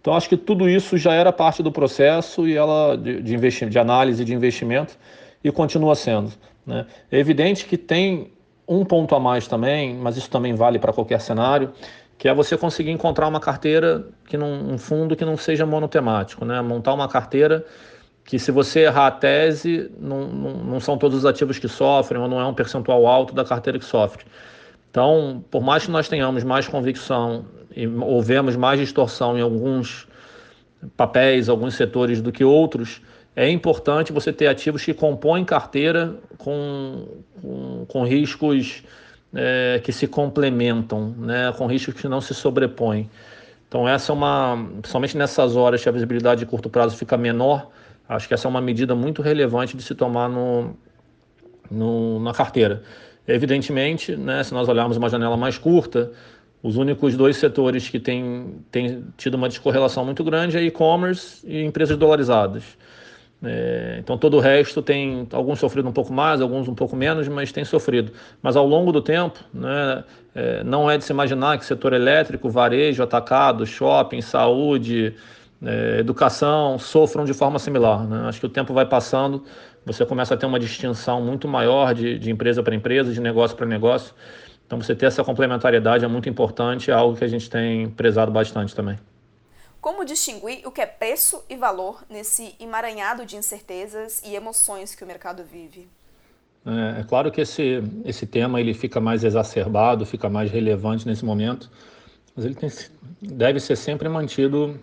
Então, 0.00 0.14
acho 0.14 0.28
que 0.28 0.36
tudo 0.36 0.68
isso 0.68 0.96
já 0.96 1.14
era 1.14 1.32
parte 1.32 1.62
do 1.62 1.72
processo 1.72 2.46
e 2.46 2.54
ela 2.54 2.96
de, 2.96 3.22
de, 3.22 3.66
de 3.66 3.78
análise 3.78 4.24
de 4.24 4.34
investimento 4.34 4.96
e 5.42 5.50
continua 5.50 5.94
sendo. 5.94 6.32
Né? 6.66 6.86
É 7.10 7.18
evidente 7.18 7.64
que 7.64 7.76
tem 7.76 8.32
um 8.68 8.84
ponto 8.84 9.14
a 9.14 9.20
mais 9.20 9.48
também, 9.48 9.94
mas 9.94 10.16
isso 10.16 10.30
também 10.30 10.54
vale 10.54 10.78
para 10.78 10.92
qualquer 10.92 11.20
cenário, 11.20 11.72
que 12.16 12.28
é 12.28 12.34
você 12.34 12.56
conseguir 12.56 12.90
encontrar 12.90 13.26
uma 13.26 13.40
carteira, 13.40 14.06
que 14.26 14.36
não, 14.36 14.48
um 14.48 14.78
fundo 14.78 15.16
que 15.16 15.24
não 15.24 15.36
seja 15.36 15.64
monotemático, 15.66 16.44
né? 16.44 16.60
montar 16.60 16.92
uma 16.94 17.08
carteira 17.08 17.64
que 18.24 18.38
se 18.38 18.52
você 18.52 18.80
errar 18.80 19.08
a 19.08 19.10
tese, 19.10 19.90
não, 19.98 20.28
não, 20.28 20.52
não 20.64 20.80
são 20.80 20.96
todos 20.96 21.18
os 21.18 21.26
ativos 21.26 21.58
que 21.58 21.66
sofrem, 21.66 22.20
ou 22.20 22.28
não 22.28 22.38
é 22.40 22.46
um 22.46 22.54
percentual 22.54 23.06
alto 23.06 23.34
da 23.34 23.44
carteira 23.44 23.78
que 23.78 23.84
sofre. 23.84 24.24
Então, 24.90 25.42
por 25.50 25.62
mais 25.62 25.86
que 25.86 25.90
nós 25.90 26.08
tenhamos 26.08 26.44
mais 26.44 26.68
convicção 26.68 27.44
e 27.74 27.86
houvemos 27.86 28.54
mais 28.54 28.78
distorção 28.78 29.38
em 29.38 29.40
alguns 29.40 30.06
papéis, 30.96 31.48
alguns 31.48 31.74
setores 31.74 32.20
do 32.20 32.30
que 32.30 32.44
outros, 32.44 33.00
é 33.34 33.48
importante 33.48 34.12
você 34.12 34.32
ter 34.32 34.48
ativos 34.48 34.84
que 34.84 34.92
compõem 34.92 35.44
carteira 35.44 36.16
com, 36.36 37.06
com, 37.40 37.84
com 37.86 38.04
riscos 38.04 38.82
é, 39.34 39.80
que 39.82 39.92
se 39.92 40.06
complementam, 40.06 41.14
né, 41.16 41.52
com 41.56 41.66
riscos 41.66 41.94
que 41.94 42.08
não 42.08 42.20
se 42.20 42.34
sobrepõem. 42.34 43.08
Então, 43.68 43.88
essa 43.88 44.10
é 44.10 44.14
uma, 44.14 44.68
principalmente 44.80 45.16
nessas 45.16 45.54
horas 45.54 45.82
que 45.82 45.88
a 45.88 45.92
visibilidade 45.92 46.40
de 46.40 46.46
curto 46.46 46.68
prazo 46.68 46.96
fica 46.96 47.16
menor, 47.16 47.70
acho 48.08 48.26
que 48.26 48.34
essa 48.34 48.48
é 48.48 48.50
uma 48.50 48.60
medida 48.60 48.94
muito 48.96 49.22
relevante 49.22 49.76
de 49.76 49.82
se 49.82 49.94
tomar 49.94 50.28
no, 50.28 50.76
no 51.70 52.18
na 52.18 52.32
carteira. 52.32 52.82
Evidentemente, 53.28 54.16
né, 54.16 54.42
se 54.42 54.52
nós 54.52 54.68
olharmos 54.68 54.96
uma 54.96 55.08
janela 55.08 55.36
mais 55.36 55.56
curta, 55.56 56.10
os 56.62 56.76
únicos 56.76 57.16
dois 57.16 57.36
setores 57.36 57.88
que 57.88 58.00
têm, 58.00 58.56
têm 58.72 59.04
tido 59.16 59.34
uma 59.34 59.48
descorrelação 59.48 60.04
muito 60.04 60.24
grande 60.24 60.58
é 60.58 60.62
e-commerce 60.62 61.46
e 61.46 61.62
empresas 61.62 61.96
dolarizadas. 61.96 62.64
É, 63.42 63.96
então 63.98 64.18
todo 64.18 64.36
o 64.36 64.40
resto 64.40 64.82
tem 64.82 65.26
alguns 65.32 65.58
sofrido 65.58 65.88
um 65.88 65.92
pouco 65.92 66.12
mais, 66.12 66.40
alguns 66.40 66.68
um 66.68 66.74
pouco 66.74 66.94
menos, 66.94 67.26
mas 67.28 67.50
tem 67.50 67.64
sofrido. 67.64 68.12
Mas 68.42 68.56
ao 68.56 68.66
longo 68.66 68.92
do 68.92 69.00
tempo, 69.00 69.38
né, 69.52 70.04
é, 70.34 70.62
não 70.62 70.90
é 70.90 70.98
de 70.98 71.04
se 71.04 71.12
imaginar 71.12 71.58
que 71.58 71.64
setor 71.64 71.92
elétrico, 71.92 72.50
varejo, 72.50 73.02
atacado, 73.02 73.66
shopping, 73.66 74.20
saúde, 74.20 75.14
é, 75.62 75.98
educação 76.00 76.78
sofram 76.78 77.24
de 77.24 77.32
forma 77.32 77.58
similar. 77.58 78.06
Né? 78.06 78.28
Acho 78.28 78.40
que 78.40 78.46
o 78.46 78.50
tempo 78.50 78.74
vai 78.74 78.84
passando, 78.86 79.42
você 79.84 80.04
começa 80.04 80.34
a 80.34 80.36
ter 80.36 80.46
uma 80.46 80.60
distinção 80.60 81.22
muito 81.22 81.48
maior 81.48 81.94
de, 81.94 82.18
de 82.18 82.30
empresa 82.30 82.62
para 82.62 82.74
empresa, 82.74 83.12
de 83.12 83.20
negócio 83.20 83.56
para 83.56 83.66
negócio. 83.66 84.14
Então 84.66 84.80
você 84.80 84.94
ter 84.94 85.06
essa 85.06 85.24
complementariedade 85.24 86.04
é 86.04 86.08
muito 86.08 86.28
importante, 86.28 86.90
é 86.90 86.94
algo 86.94 87.16
que 87.16 87.24
a 87.24 87.28
gente 87.28 87.48
tem 87.50 87.88
prezado 87.88 88.30
bastante 88.30 88.74
também. 88.74 88.98
Como 89.80 90.04
distinguir 90.04 90.66
o 90.66 90.70
que 90.70 90.80
é 90.80 90.86
preço 90.86 91.42
e 91.48 91.56
valor 91.56 92.04
nesse 92.08 92.54
emaranhado 92.60 93.24
de 93.24 93.36
incertezas 93.36 94.22
e 94.22 94.34
emoções 94.34 94.94
que 94.94 95.02
o 95.02 95.06
mercado 95.06 95.42
vive? 95.42 95.88
É, 96.66 97.00
é, 97.00 97.04
claro 97.04 97.32
que 97.32 97.40
esse, 97.40 97.82
esse 98.04 98.26
tema 98.26 98.60
ele 98.60 98.74
fica 98.74 99.00
mais 99.00 99.24
exacerbado, 99.24 100.04
fica 100.04 100.28
mais 100.28 100.50
relevante 100.50 101.06
nesse 101.06 101.24
momento, 101.24 101.70
mas 102.36 102.44
ele 102.44 102.54
tem, 102.54 102.70
deve 103.22 103.58
ser 103.58 103.76
sempre 103.76 104.08
mantido 104.08 104.78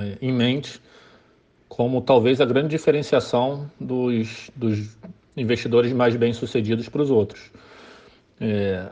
é, 0.00 0.18
em 0.22 0.32
mente 0.32 0.80
como 1.68 2.00
talvez 2.00 2.40
a 2.40 2.46
grande 2.46 2.68
diferenciação 2.68 3.70
dos, 3.78 4.50
dos 4.56 4.96
investidores 5.36 5.92
mais 5.92 6.16
bem-sucedidos 6.16 6.88
para 6.88 7.02
os 7.02 7.10
outros. 7.10 7.50
É, 8.40 8.88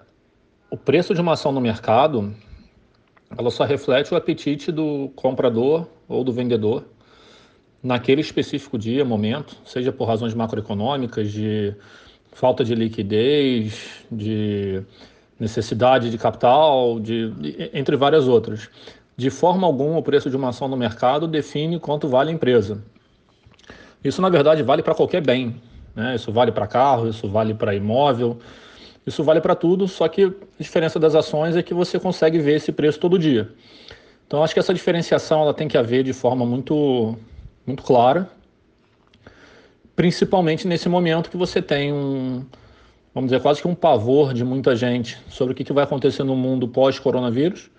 o 0.68 0.76
preço 0.76 1.14
de 1.14 1.20
uma 1.22 1.32
ação 1.32 1.52
no 1.52 1.60
mercado 1.62 2.34
ela 3.36 3.50
só 3.50 3.64
reflete 3.64 4.12
o 4.12 4.16
apetite 4.16 4.70
do 4.70 5.10
comprador 5.14 5.86
ou 6.08 6.22
do 6.22 6.32
vendedor 6.32 6.84
naquele 7.82 8.22
específico 8.22 8.78
dia, 8.78 9.04
momento, 9.04 9.56
seja 9.64 9.92
por 9.92 10.06
razões 10.06 10.32
macroeconômicas, 10.32 11.30
de 11.30 11.74
falta 12.32 12.64
de 12.64 12.74
liquidez, 12.74 14.06
de 14.10 14.82
necessidade 15.38 16.10
de 16.10 16.16
capital, 16.16 16.98
de, 16.98 17.32
entre 17.74 17.96
várias 17.96 18.26
outras. 18.26 18.70
De 19.16 19.30
forma 19.30 19.66
alguma, 19.66 19.98
o 19.98 20.02
preço 20.02 20.30
de 20.30 20.36
uma 20.36 20.48
ação 20.48 20.66
no 20.66 20.76
mercado 20.76 21.28
define 21.28 21.78
quanto 21.78 22.08
vale 22.08 22.30
a 22.30 22.32
empresa. 22.32 22.82
Isso, 24.02 24.20
na 24.22 24.28
verdade, 24.28 24.62
vale 24.62 24.82
para 24.82 24.94
qualquer 24.94 25.20
bem. 25.20 25.60
Né? 25.94 26.16
Isso 26.16 26.32
vale 26.32 26.50
para 26.50 26.66
carro, 26.66 27.08
isso 27.08 27.28
vale 27.28 27.54
para 27.54 27.74
imóvel, 27.74 28.38
isso 29.06 29.22
vale 29.22 29.40
para 29.40 29.54
tudo, 29.54 29.86
só 29.86 30.08
que 30.08 30.24
a 30.24 30.32
diferença 30.58 30.98
das 30.98 31.14
ações 31.14 31.56
é 31.56 31.62
que 31.62 31.74
você 31.74 31.98
consegue 31.98 32.38
ver 32.38 32.56
esse 32.56 32.72
preço 32.72 32.98
todo 32.98 33.18
dia. 33.18 33.50
Então 34.26 34.42
acho 34.42 34.54
que 34.54 34.60
essa 34.60 34.72
diferenciação 34.72 35.42
ela 35.42 35.52
tem 35.52 35.68
que 35.68 35.76
haver 35.76 36.02
de 36.02 36.12
forma 36.12 36.46
muito, 36.46 37.16
muito 37.66 37.82
clara, 37.82 38.30
principalmente 39.94 40.66
nesse 40.66 40.88
momento 40.88 41.30
que 41.30 41.36
você 41.36 41.60
tem 41.60 41.92
um, 41.92 42.44
vamos 43.14 43.30
dizer, 43.30 43.42
quase 43.42 43.60
que 43.60 43.68
um 43.68 43.74
pavor 43.74 44.32
de 44.32 44.42
muita 44.42 44.74
gente 44.74 45.18
sobre 45.28 45.52
o 45.52 45.54
que, 45.54 45.70
vai 45.72 45.84
acontecer 45.84 46.24
no 46.24 46.34
mundo 46.34 46.66
pós-coronavírus, 46.66 47.70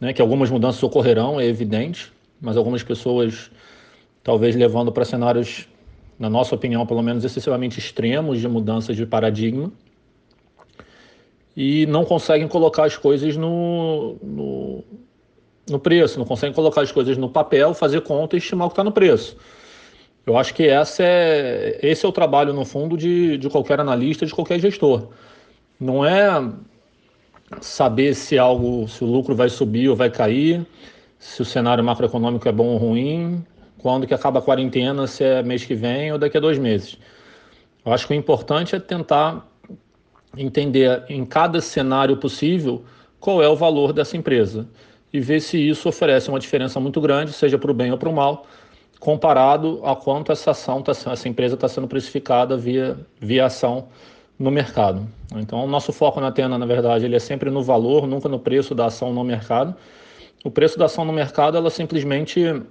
né, 0.00 0.12
que 0.12 0.22
algumas 0.22 0.50
mudanças 0.50 0.82
ocorrerão, 0.82 1.40
é 1.40 1.46
evidente, 1.46 2.12
mas 2.40 2.56
algumas 2.56 2.82
pessoas 2.82 3.50
talvez 4.22 4.54
levando 4.54 4.92
para 4.92 5.04
cenários, 5.04 5.68
na 6.16 6.30
nossa 6.30 6.54
opinião, 6.54 6.86
pelo 6.86 7.02
menos 7.02 7.24
excessivamente 7.24 7.78
extremos 7.78 8.38
de 8.38 8.48
mudanças 8.48 8.96
de 8.96 9.04
paradigma 9.04 9.72
e 11.56 11.86
não 11.86 12.04
conseguem 12.04 12.48
colocar 12.48 12.84
as 12.84 12.96
coisas 12.96 13.36
no, 13.36 14.16
no, 14.22 14.84
no 15.68 15.78
preço, 15.78 16.18
não 16.18 16.26
conseguem 16.26 16.54
colocar 16.54 16.82
as 16.82 16.90
coisas 16.90 17.16
no 17.16 17.28
papel, 17.28 17.74
fazer 17.74 18.00
conta 18.00 18.36
e 18.36 18.38
estimar 18.38 18.66
o 18.66 18.70
que 18.70 18.74
está 18.74 18.84
no 18.84 18.92
preço. 18.92 19.36
Eu 20.26 20.38
acho 20.38 20.54
que 20.54 20.66
essa 20.66 21.02
é, 21.02 21.78
esse 21.82 22.04
é 22.04 22.08
o 22.08 22.12
trabalho, 22.12 22.52
no 22.52 22.64
fundo, 22.64 22.96
de, 22.96 23.36
de 23.36 23.48
qualquer 23.50 23.78
analista, 23.78 24.24
de 24.24 24.34
qualquer 24.34 24.58
gestor. 24.58 25.08
Não 25.78 26.04
é 26.04 26.50
saber 27.60 28.14
se 28.14 28.38
algo, 28.38 28.88
se 28.88 29.04
o 29.04 29.06
lucro 29.06 29.34
vai 29.34 29.50
subir 29.50 29.88
ou 29.88 29.94
vai 29.96 30.10
cair, 30.10 30.66
se 31.18 31.42
o 31.42 31.44
cenário 31.44 31.84
macroeconômico 31.84 32.48
é 32.48 32.52
bom 32.52 32.68
ou 32.68 32.76
ruim, 32.78 33.44
quando 33.78 34.06
que 34.06 34.14
acaba 34.14 34.38
a 34.38 34.42
quarentena, 34.42 35.06
se 35.06 35.22
é 35.22 35.42
mês 35.42 35.64
que 35.64 35.74
vem 35.74 36.10
ou 36.10 36.18
daqui 36.18 36.38
a 36.38 36.40
dois 36.40 36.58
meses. 36.58 36.98
Eu 37.84 37.92
acho 37.92 38.06
que 38.06 38.14
o 38.14 38.16
importante 38.16 38.74
é 38.74 38.80
tentar 38.80 39.46
entender 40.36 41.04
em 41.08 41.24
cada 41.24 41.60
cenário 41.60 42.16
possível 42.16 42.84
qual 43.20 43.42
é 43.42 43.48
o 43.48 43.56
valor 43.56 43.92
dessa 43.92 44.16
empresa 44.16 44.66
e 45.12 45.20
ver 45.20 45.40
se 45.40 45.56
isso 45.56 45.88
oferece 45.88 46.28
uma 46.28 46.40
diferença 46.40 46.80
muito 46.80 47.00
grande, 47.00 47.32
seja 47.32 47.56
para 47.56 47.70
o 47.70 47.74
bem 47.74 47.92
ou 47.92 47.98
para 47.98 48.08
o 48.08 48.12
mal, 48.12 48.46
comparado 48.98 49.80
a 49.84 49.94
quanto 49.94 50.32
essa 50.32 50.50
ação, 50.50 50.82
tá, 50.82 50.92
essa 50.92 51.28
empresa 51.28 51.54
está 51.54 51.68
sendo 51.68 51.86
precificada 51.86 52.56
via, 52.56 52.98
via 53.20 53.46
ação 53.46 53.88
no 54.38 54.50
mercado. 54.50 55.06
Então, 55.36 55.64
o 55.64 55.68
nosso 55.68 55.92
foco 55.92 56.20
na 56.20 56.32
Tena, 56.32 56.58
na 56.58 56.66
verdade, 56.66 57.04
ele 57.04 57.14
é 57.14 57.20
sempre 57.20 57.50
no 57.50 57.62
valor, 57.62 58.06
nunca 58.06 58.28
no 58.28 58.38
preço 58.38 58.74
da 58.74 58.86
ação 58.86 59.12
no 59.12 59.22
mercado. 59.22 59.74
O 60.44 60.50
preço 60.50 60.78
da 60.78 60.86
ação 60.86 61.04
no 61.04 61.12
mercado, 61.12 61.56
ela 61.56 61.70
simplesmente 61.70 62.62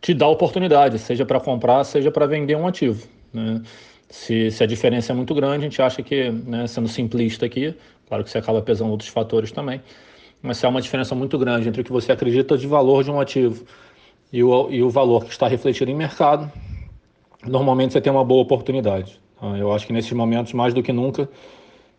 te 0.00 0.12
dá 0.12 0.26
oportunidade, 0.26 0.98
seja 0.98 1.24
para 1.24 1.38
comprar, 1.38 1.84
seja 1.84 2.10
para 2.10 2.26
vender 2.26 2.56
um 2.56 2.66
ativo. 2.66 3.06
Né? 3.32 3.62
Se, 4.12 4.50
se, 4.50 4.62
a 4.62 4.66
diferença 4.66 5.10
é 5.10 5.14
muito 5.16 5.34
grande, 5.34 5.64
a 5.64 5.68
gente 5.70 5.80
acha 5.80 6.02
que, 6.02 6.30
né, 6.30 6.66
sendo 6.66 6.86
simplista 6.86 7.46
aqui, 7.46 7.74
claro 8.06 8.22
que 8.22 8.28
você 8.28 8.36
acaba 8.36 8.60
pesando 8.60 8.90
outros 8.90 9.08
fatores 9.08 9.50
também, 9.50 9.80
mas 10.42 10.58
se 10.58 10.66
há 10.66 10.68
uma 10.68 10.82
diferença 10.82 11.14
muito 11.14 11.38
grande 11.38 11.66
entre 11.66 11.80
o 11.80 11.84
que 11.84 11.90
você 11.90 12.12
acredita 12.12 12.58
de 12.58 12.66
valor 12.66 13.02
de 13.02 13.10
um 13.10 13.18
ativo 13.18 13.64
e 14.30 14.44
o, 14.44 14.70
e 14.70 14.82
o 14.82 14.90
valor 14.90 15.24
que 15.24 15.30
está 15.30 15.48
refletido 15.48 15.90
em 15.90 15.94
mercado, 15.94 16.52
normalmente 17.42 17.94
você 17.94 18.02
tem 18.02 18.12
uma 18.12 18.22
boa 18.22 18.42
oportunidade. 18.42 19.18
Tá? 19.40 19.46
Eu 19.56 19.72
acho 19.72 19.86
que 19.86 19.94
nesses 19.94 20.12
momentos, 20.12 20.52
mais 20.52 20.74
do 20.74 20.82
que 20.82 20.92
nunca, 20.92 21.26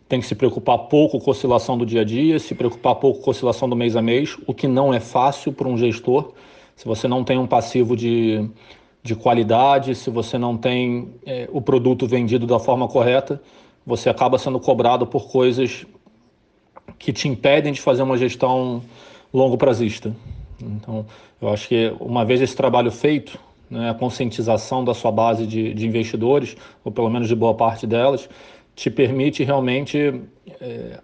tem 0.08 0.20
que 0.20 0.26
se 0.26 0.36
preocupar 0.36 0.78
pouco 0.86 1.18
com 1.18 1.30
a 1.30 1.32
oscilação 1.32 1.76
do 1.76 1.84
dia 1.84 2.02
a 2.02 2.04
dia, 2.04 2.38
se 2.38 2.54
preocupar 2.54 2.94
pouco 2.94 3.22
com 3.22 3.30
a 3.30 3.32
oscilação 3.32 3.68
do 3.68 3.74
mês 3.74 3.96
a 3.96 4.02
mês, 4.02 4.38
o 4.46 4.54
que 4.54 4.68
não 4.68 4.94
é 4.94 5.00
fácil 5.00 5.52
para 5.52 5.66
um 5.66 5.76
gestor. 5.76 6.32
Se 6.76 6.84
você 6.86 7.08
não 7.08 7.24
tem 7.24 7.38
um 7.38 7.46
passivo 7.48 7.96
de 7.96 8.48
de 9.04 9.14
qualidade, 9.14 9.94
se 9.94 10.08
você 10.08 10.38
não 10.38 10.56
tem 10.56 11.12
é, 11.26 11.46
o 11.52 11.60
produto 11.60 12.06
vendido 12.06 12.46
da 12.46 12.58
forma 12.58 12.88
correta, 12.88 13.40
você 13.84 14.08
acaba 14.08 14.38
sendo 14.38 14.58
cobrado 14.58 15.06
por 15.06 15.30
coisas 15.30 15.84
que 16.98 17.12
te 17.12 17.28
impedem 17.28 17.74
de 17.74 17.82
fazer 17.82 18.02
uma 18.02 18.16
gestão 18.16 18.82
longo 19.32 19.58
prazista. 19.58 20.16
Então, 20.58 21.04
eu 21.38 21.50
acho 21.50 21.68
que 21.68 21.94
uma 22.00 22.24
vez 22.24 22.40
esse 22.40 22.56
trabalho 22.56 22.90
feito, 22.90 23.38
né, 23.68 23.90
a 23.90 23.94
conscientização 23.94 24.82
da 24.82 24.94
sua 24.94 25.12
base 25.12 25.46
de, 25.46 25.74
de, 25.74 25.86
investidores, 25.86 26.56
ou 26.82 26.90
pelo 26.90 27.10
menos 27.10 27.28
de 27.28 27.34
boa 27.34 27.52
parte 27.52 27.86
delas, 27.86 28.26
te 28.74 28.90
permite 28.90 29.44
realmente 29.44 30.22
é, 30.62 30.98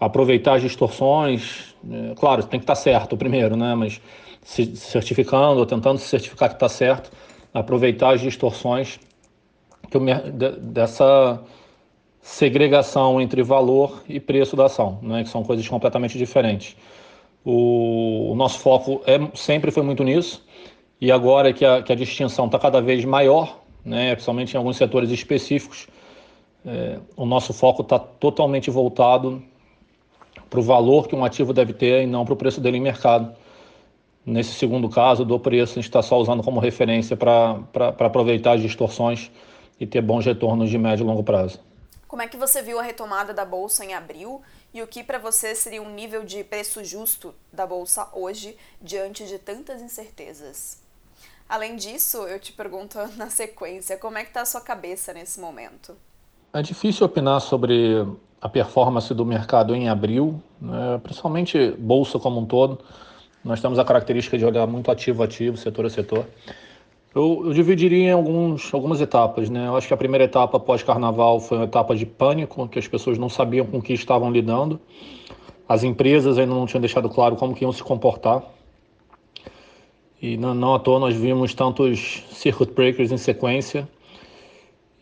aproveitar 0.00 0.54
as 0.54 0.62
distorções. 0.62 1.74
É, 1.90 2.14
claro, 2.14 2.42
tem 2.42 2.58
que 2.58 2.64
estar 2.64 2.74
certo 2.74 3.18
primeiro, 3.18 3.54
né? 3.54 3.74
Mas 3.74 4.00
se 4.42 4.76
certificando 4.76 5.60
ou 5.60 5.66
tentando 5.66 5.98
se 5.98 6.06
certificar 6.06 6.48
que 6.48 6.56
está 6.56 6.68
certo, 6.68 7.10
aproveitar 7.52 8.14
as 8.14 8.20
distorções 8.20 8.98
que 9.90 9.98
dessa 10.60 11.42
segregação 12.20 13.20
entre 13.20 13.42
valor 13.42 14.02
e 14.08 14.20
preço 14.20 14.54
da 14.54 14.66
ação, 14.66 14.98
né? 15.02 15.24
Que 15.24 15.30
são 15.30 15.42
coisas 15.42 15.66
completamente 15.66 16.18
diferentes. 16.18 16.76
O, 17.44 18.32
o 18.32 18.34
nosso 18.34 18.58
foco 18.58 19.00
é, 19.06 19.18
sempre 19.34 19.70
foi 19.70 19.82
muito 19.82 20.04
nisso 20.04 20.44
e 21.00 21.10
agora 21.10 21.52
que 21.52 21.64
a, 21.64 21.82
que 21.82 21.92
a 21.92 21.96
distinção 21.96 22.46
está 22.46 22.58
cada 22.58 22.80
vez 22.82 23.04
maior, 23.04 23.60
né? 23.84 24.12
Principalmente 24.12 24.54
em 24.54 24.56
alguns 24.58 24.76
setores 24.76 25.10
específicos, 25.10 25.88
é, 26.66 26.98
o 27.16 27.24
nosso 27.24 27.54
foco 27.54 27.82
está 27.82 27.98
totalmente 27.98 28.70
voltado 28.70 29.42
para 30.50 30.60
o 30.60 30.62
valor 30.62 31.08
que 31.08 31.14
um 31.14 31.24
ativo 31.24 31.52
deve 31.52 31.72
ter 31.72 32.02
e 32.02 32.06
não 32.06 32.24
para 32.24 32.34
o 32.34 32.36
preço 32.36 32.60
dele 32.60 32.76
em 32.76 32.80
mercado. 32.80 33.34
Nesse 34.28 34.52
segundo 34.52 34.90
caso, 34.90 35.24
do 35.24 35.40
preço, 35.40 35.72
a 35.72 35.74
gente 35.76 35.88
está 35.88 36.02
só 36.02 36.18
usando 36.20 36.42
como 36.42 36.60
referência 36.60 37.16
para 37.16 37.62
aproveitar 37.98 38.56
as 38.56 38.60
distorções 38.60 39.30
e 39.80 39.86
ter 39.86 40.02
bons 40.02 40.26
retornos 40.26 40.68
de 40.68 40.76
médio 40.76 41.02
e 41.02 41.06
longo 41.06 41.24
prazo. 41.24 41.58
Como 42.06 42.20
é 42.20 42.28
que 42.28 42.36
você 42.36 42.60
viu 42.60 42.78
a 42.78 42.82
retomada 42.82 43.32
da 43.32 43.46
bolsa 43.46 43.86
em 43.86 43.94
abril 43.94 44.42
e 44.74 44.82
o 44.82 44.86
que 44.86 45.02
para 45.02 45.18
você 45.18 45.54
seria 45.54 45.80
um 45.80 45.90
nível 45.90 46.24
de 46.24 46.44
preço 46.44 46.84
justo 46.84 47.34
da 47.50 47.66
bolsa 47.66 48.06
hoje 48.12 48.54
diante 48.82 49.26
de 49.26 49.38
tantas 49.38 49.80
incertezas? 49.80 50.82
Além 51.48 51.76
disso, 51.76 52.18
eu 52.18 52.38
te 52.38 52.52
pergunto 52.52 52.98
na 53.16 53.30
sequência, 53.30 53.96
como 53.96 54.18
é 54.18 54.24
que 54.24 54.28
está 54.28 54.42
a 54.42 54.46
sua 54.46 54.60
cabeça 54.60 55.14
nesse 55.14 55.40
momento? 55.40 55.96
É 56.52 56.60
difícil 56.60 57.06
opinar 57.06 57.40
sobre 57.40 58.06
a 58.42 58.48
performance 58.48 59.14
do 59.14 59.24
mercado 59.24 59.74
em 59.74 59.88
abril, 59.88 60.42
né? 60.60 61.00
principalmente 61.02 61.70
bolsa 61.78 62.18
como 62.18 62.40
um 62.40 62.44
todo. 62.44 62.78
Nós 63.44 63.60
temos 63.60 63.78
a 63.78 63.84
característica 63.84 64.36
de 64.36 64.44
olhar 64.44 64.66
muito 64.66 64.90
ativo 64.90 65.22
ativo, 65.22 65.56
setor 65.56 65.86
a 65.86 65.90
setor. 65.90 66.26
Eu, 67.14 67.42
eu 67.46 67.52
dividiria 67.52 68.08
em 68.08 68.12
alguns, 68.12 68.72
algumas 68.72 69.00
etapas. 69.00 69.48
Né? 69.48 69.66
Eu 69.66 69.76
acho 69.76 69.86
que 69.86 69.94
a 69.94 69.96
primeira 69.96 70.24
etapa 70.24 70.58
pós-carnaval 70.60 71.40
foi 71.40 71.58
uma 71.58 71.64
etapa 71.64 71.94
de 71.94 72.04
pânico, 72.04 72.68
que 72.68 72.78
as 72.78 72.86
pessoas 72.86 73.18
não 73.18 73.28
sabiam 73.28 73.66
com 73.66 73.80
que 73.80 73.92
estavam 73.92 74.30
lidando. 74.30 74.80
As 75.68 75.84
empresas 75.84 76.38
ainda 76.38 76.54
não 76.54 76.66
tinham 76.66 76.80
deixado 76.80 77.08
claro 77.08 77.36
como 77.36 77.54
que 77.54 77.64
iam 77.64 77.72
se 77.72 77.82
comportar. 77.82 78.42
E 80.20 80.36
não, 80.36 80.54
não 80.54 80.74
à 80.74 80.78
toa 80.78 80.98
nós 80.98 81.14
vimos 81.14 81.54
tantos 81.54 82.24
circuit 82.30 82.72
breakers 82.72 83.12
em 83.12 83.18
sequência 83.18 83.88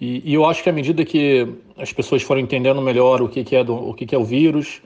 e, 0.01 0.31
e, 0.31 0.35
eu 0.35 0.45
acho 0.45 0.63
que 0.63 0.69
à 0.69 0.73
medida 0.73 1.05
que 1.05 1.47
as 1.77 1.93
pessoas 1.93 2.23
foram 2.23 2.41
entendendo 2.41 2.83
melhor 2.83 3.23
o 3.23 3.29
que, 3.29 3.43
que 3.43 3.57
é 3.57 3.65
do, 3.65 3.75
o 3.75 3.95
que, 3.95 4.05
que 4.05 4.15
é 4.15 4.19
o 4.19 4.25
vírus, 4.25 4.83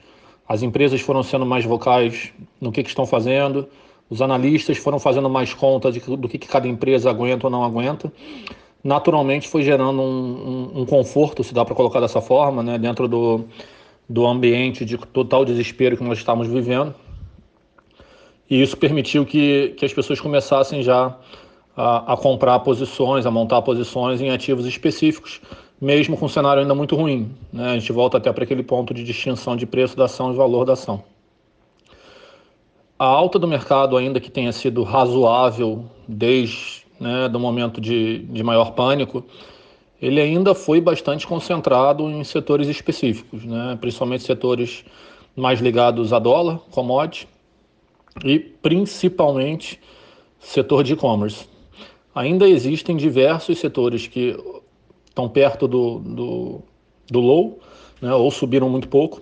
as 0.51 0.61
empresas 0.61 0.99
foram 0.99 1.23
sendo 1.23 1.45
mais 1.45 1.63
vocais 1.63 2.33
no 2.59 2.73
que, 2.73 2.83
que 2.83 2.89
estão 2.89 3.05
fazendo, 3.05 3.69
os 4.09 4.21
analistas 4.21 4.77
foram 4.77 4.99
fazendo 4.99 5.29
mais 5.29 5.53
conta 5.53 5.89
de, 5.89 6.01
do 6.01 6.27
que, 6.27 6.37
que 6.37 6.45
cada 6.45 6.67
empresa 6.67 7.09
aguenta 7.09 7.47
ou 7.47 7.51
não 7.51 7.63
aguenta. 7.63 8.11
Naturalmente 8.83 9.47
foi 9.47 9.63
gerando 9.63 10.01
um, 10.01 10.71
um, 10.75 10.81
um 10.81 10.85
conforto, 10.85 11.41
se 11.41 11.53
dá 11.53 11.63
para 11.63 11.73
colocar 11.73 12.01
dessa 12.01 12.19
forma, 12.19 12.61
né, 12.61 12.77
dentro 12.77 13.07
do, 13.07 13.45
do 14.09 14.27
ambiente 14.27 14.83
de 14.83 14.97
total 14.97 15.45
desespero 15.45 15.95
que 15.95 16.03
nós 16.03 16.17
estamos 16.17 16.49
vivendo. 16.49 16.93
E 18.49 18.61
isso 18.61 18.75
permitiu 18.75 19.25
que, 19.25 19.73
que 19.77 19.85
as 19.85 19.93
pessoas 19.93 20.19
começassem 20.19 20.83
já 20.83 21.17
a, 21.77 22.11
a, 22.11 22.17
comprar 22.17 22.59
posições, 22.59 23.25
a 23.25 23.31
montar 23.31 23.61
posições 23.61 24.19
em 24.19 24.31
ativos 24.31 24.65
específicos, 24.65 25.39
mesmo 25.81 26.15
com 26.15 26.27
um 26.27 26.29
cenário 26.29 26.61
ainda 26.61 26.75
muito 26.75 26.95
ruim. 26.95 27.35
Né? 27.51 27.71
A 27.71 27.79
gente 27.79 27.91
volta 27.91 28.17
até 28.17 28.31
para 28.31 28.43
aquele 28.43 28.61
ponto 28.61 28.93
de 28.93 29.03
distinção 29.03 29.55
de 29.55 29.65
preço 29.65 29.97
da 29.97 30.05
ação 30.05 30.31
e 30.31 30.35
valor 30.35 30.63
da 30.63 30.73
ação. 30.73 31.03
A 32.99 33.05
alta 33.05 33.39
do 33.39 33.47
mercado, 33.47 33.97
ainda 33.97 34.19
que 34.19 34.29
tenha 34.29 34.51
sido 34.51 34.83
razoável 34.83 35.85
desde 36.07 36.85
né, 36.99 37.27
do 37.27 37.39
momento 37.39 37.81
de, 37.81 38.19
de 38.19 38.43
maior 38.43 38.73
pânico, 38.73 39.25
ele 39.99 40.21
ainda 40.21 40.53
foi 40.53 40.79
bastante 40.79 41.25
concentrado 41.25 42.07
em 42.11 42.23
setores 42.23 42.67
específicos, 42.67 43.43
né? 43.43 43.75
principalmente 43.81 44.23
setores 44.23 44.85
mais 45.35 45.59
ligados 45.59 46.13
a 46.13 46.19
dólar, 46.19 46.59
commodity, 46.69 47.27
e 48.23 48.37
principalmente 48.37 49.79
setor 50.39 50.83
de 50.83 50.93
e-commerce 50.93 51.47
ainda 52.13 52.47
existem 52.47 52.95
diversos 52.95 53.59
setores 53.59 54.07
que 54.07 54.37
estão 55.11 55.27
perto 55.29 55.67
do, 55.67 55.99
do, 55.99 56.61
do 57.09 57.19
low, 57.19 57.59
né, 58.01 58.13
ou 58.13 58.31
subiram 58.31 58.69
muito 58.69 58.87
pouco, 58.87 59.21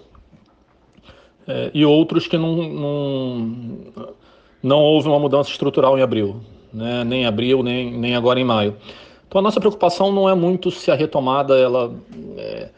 é, 1.48 1.72
e 1.74 1.84
outros 1.84 2.28
que 2.28 2.38
não, 2.38 2.56
não, 2.56 3.56
não 4.62 4.80
houve 4.80 5.10
uma 5.10 5.20
mudança 5.20 5.50
estrutural 5.50 5.98
em 5.98 6.02
abril, 6.02 6.38
né, 6.72 7.04
nem 7.04 7.24
em 7.24 7.26
abril, 7.26 7.64
nem, 7.64 7.92
nem 7.92 8.16
agora 8.16 8.40
em 8.40 8.46
maio. 8.46 8.78
Então 9.28 9.40
a 9.40 9.42
nossa 9.42 9.60
preocupação 9.60 10.12
não 10.12 10.30
é 10.30 10.36
muito 10.36 10.72
se 10.72 10.90
a 10.90 10.96
retomada 10.96 11.58
ela 11.58 11.94
é, 12.38 12.70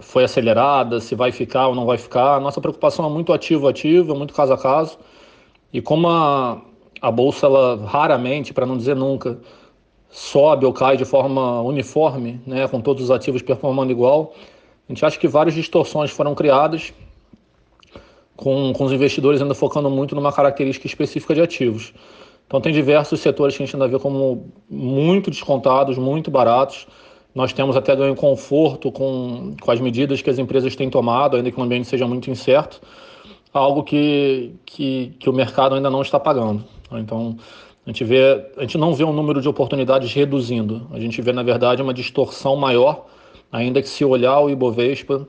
foi 0.00 0.24
acelerada, 0.24 1.00
se 1.00 1.14
vai 1.14 1.30
ficar 1.30 1.68
ou 1.68 1.74
não 1.74 1.86
vai 1.86 1.98
ficar. 1.98 2.36
A 2.36 2.40
nossa 2.40 2.60
preocupação 2.60 3.06
é 3.06 3.08
muito 3.08 3.32
ativo 3.32 3.68
ativo, 3.68 4.12
é 4.12 4.16
muito 4.16 4.34
caso 4.34 4.52
a 4.52 4.58
caso. 4.58 4.98
E 5.72 5.80
como 5.80 6.08
a, 6.08 6.60
a 7.00 7.10
bolsa 7.10 7.46
ela 7.46 7.76
raramente, 7.86 8.52
para 8.52 8.66
não 8.66 8.76
dizer 8.76 8.96
nunca, 8.96 9.38
sobe 10.14 10.64
ou 10.64 10.72
cai 10.72 10.96
de 10.96 11.04
forma 11.04 11.60
uniforme, 11.62 12.40
né, 12.46 12.68
com 12.68 12.80
todos 12.80 13.02
os 13.02 13.10
ativos 13.10 13.42
performando 13.42 13.90
igual. 13.90 14.32
A 14.88 14.92
gente 14.92 15.04
acha 15.04 15.18
que 15.18 15.26
várias 15.26 15.56
distorções 15.56 16.12
foram 16.12 16.36
criadas 16.36 16.94
com, 18.36 18.72
com 18.72 18.84
os 18.84 18.92
investidores 18.92 19.42
ainda 19.42 19.56
focando 19.56 19.90
muito 19.90 20.14
numa 20.14 20.32
característica 20.32 20.86
específica 20.86 21.34
de 21.34 21.40
ativos. 21.40 21.92
Então 22.46 22.60
tem 22.60 22.72
diversos 22.72 23.18
setores 23.18 23.56
que 23.56 23.64
a 23.64 23.66
gente 23.66 23.74
ainda 23.74 23.88
vê 23.88 23.98
como 23.98 24.52
muito 24.70 25.32
descontados, 25.32 25.98
muito 25.98 26.30
baratos. 26.30 26.86
Nós 27.34 27.52
temos 27.52 27.76
até 27.76 27.96
ganho 27.96 28.14
conforto 28.14 28.92
com, 28.92 29.56
com 29.60 29.70
as 29.72 29.80
medidas 29.80 30.22
que 30.22 30.30
as 30.30 30.38
empresas 30.38 30.76
têm 30.76 30.88
tomado, 30.88 31.36
ainda 31.36 31.50
que 31.50 31.58
o 31.58 31.62
ambiente 31.62 31.88
seja 31.88 32.06
muito 32.06 32.30
incerto, 32.30 32.80
algo 33.52 33.82
que, 33.82 34.54
que, 34.64 35.16
que 35.18 35.28
o 35.28 35.32
mercado 35.32 35.74
ainda 35.74 35.90
não 35.90 36.02
está 36.02 36.20
pagando. 36.20 36.64
Então, 36.92 37.36
a 37.86 37.90
gente, 37.90 38.04
vê, 38.04 38.46
a 38.56 38.62
gente 38.62 38.78
não 38.78 38.94
vê 38.94 39.04
um 39.04 39.12
número 39.12 39.40
de 39.42 39.48
oportunidades 39.48 40.12
reduzindo, 40.12 40.86
a 40.90 40.98
gente 40.98 41.20
vê, 41.20 41.32
na 41.32 41.42
verdade, 41.42 41.82
uma 41.82 41.92
distorção 41.92 42.56
maior, 42.56 43.06
ainda 43.52 43.82
que 43.82 43.88
se 43.88 44.04
olhar 44.04 44.40
o 44.40 44.48
Ibovespa 44.48 45.28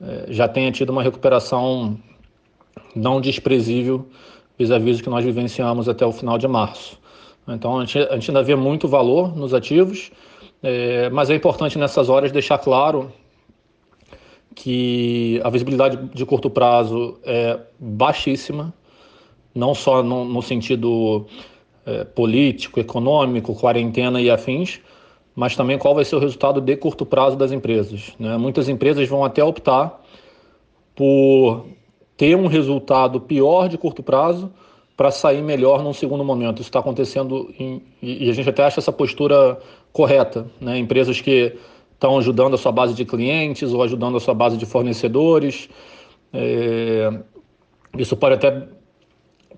é, 0.00 0.26
já 0.28 0.46
tenha 0.46 0.70
tido 0.70 0.90
uma 0.90 1.02
recuperação 1.02 1.98
não 2.94 3.20
desprezível 3.20 4.06
vis-à-vis 4.58 5.00
que 5.00 5.08
nós 5.08 5.24
vivenciamos 5.24 5.88
até 5.88 6.04
o 6.04 6.12
final 6.12 6.36
de 6.36 6.46
março. 6.46 6.98
Então, 7.48 7.78
a 7.78 7.84
gente, 7.84 7.98
a 7.98 8.14
gente 8.14 8.30
ainda 8.30 8.42
vê 8.42 8.54
muito 8.54 8.88
valor 8.88 9.36
nos 9.36 9.54
ativos, 9.54 10.10
é, 10.62 11.08
mas 11.10 11.30
é 11.30 11.34
importante 11.34 11.78
nessas 11.78 12.08
horas 12.08 12.32
deixar 12.32 12.58
claro 12.58 13.12
que 14.54 15.40
a 15.44 15.50
visibilidade 15.50 15.98
de 16.14 16.26
curto 16.26 16.50
prazo 16.50 17.18
é 17.22 17.58
baixíssima, 17.78 18.72
não 19.54 19.74
só 19.74 20.02
no, 20.02 20.24
no 20.24 20.42
sentido 20.42 21.26
é, 21.86 22.04
político, 22.04 22.80
econômico, 22.80 23.54
quarentena 23.54 24.20
e 24.20 24.28
afins, 24.28 24.80
mas 25.34 25.54
também 25.54 25.78
qual 25.78 25.94
vai 25.94 26.04
ser 26.04 26.16
o 26.16 26.18
resultado 26.18 26.60
de 26.60 26.76
curto 26.76 27.06
prazo 27.06 27.36
das 27.36 27.52
empresas. 27.52 28.12
Né? 28.18 28.36
Muitas 28.36 28.68
empresas 28.68 29.08
vão 29.08 29.24
até 29.24 29.44
optar 29.44 30.02
por 30.94 31.66
ter 32.16 32.36
um 32.36 32.48
resultado 32.48 33.20
pior 33.20 33.68
de 33.68 33.78
curto 33.78 34.02
prazo 34.02 34.50
para 34.96 35.10
sair 35.10 35.42
melhor 35.42 35.84
num 35.84 35.92
segundo 35.92 36.24
momento. 36.24 36.60
Isso 36.60 36.70
está 36.70 36.80
acontecendo 36.80 37.54
em, 37.58 37.82
e 38.02 38.28
a 38.28 38.32
gente 38.32 38.48
até 38.48 38.64
acha 38.64 38.80
essa 38.80 38.92
postura 38.92 39.58
correta. 39.92 40.46
Né? 40.60 40.78
Empresas 40.78 41.20
que 41.20 41.54
estão 41.92 42.18
ajudando 42.18 42.54
a 42.54 42.58
sua 42.58 42.72
base 42.72 42.94
de 42.94 43.04
clientes 43.04 43.72
ou 43.72 43.82
ajudando 43.82 44.16
a 44.16 44.20
sua 44.20 44.34
base 44.34 44.56
de 44.56 44.64
fornecedores. 44.64 45.68
É, 46.32 47.10
isso 47.98 48.16
pode 48.16 48.34
até 48.34 48.66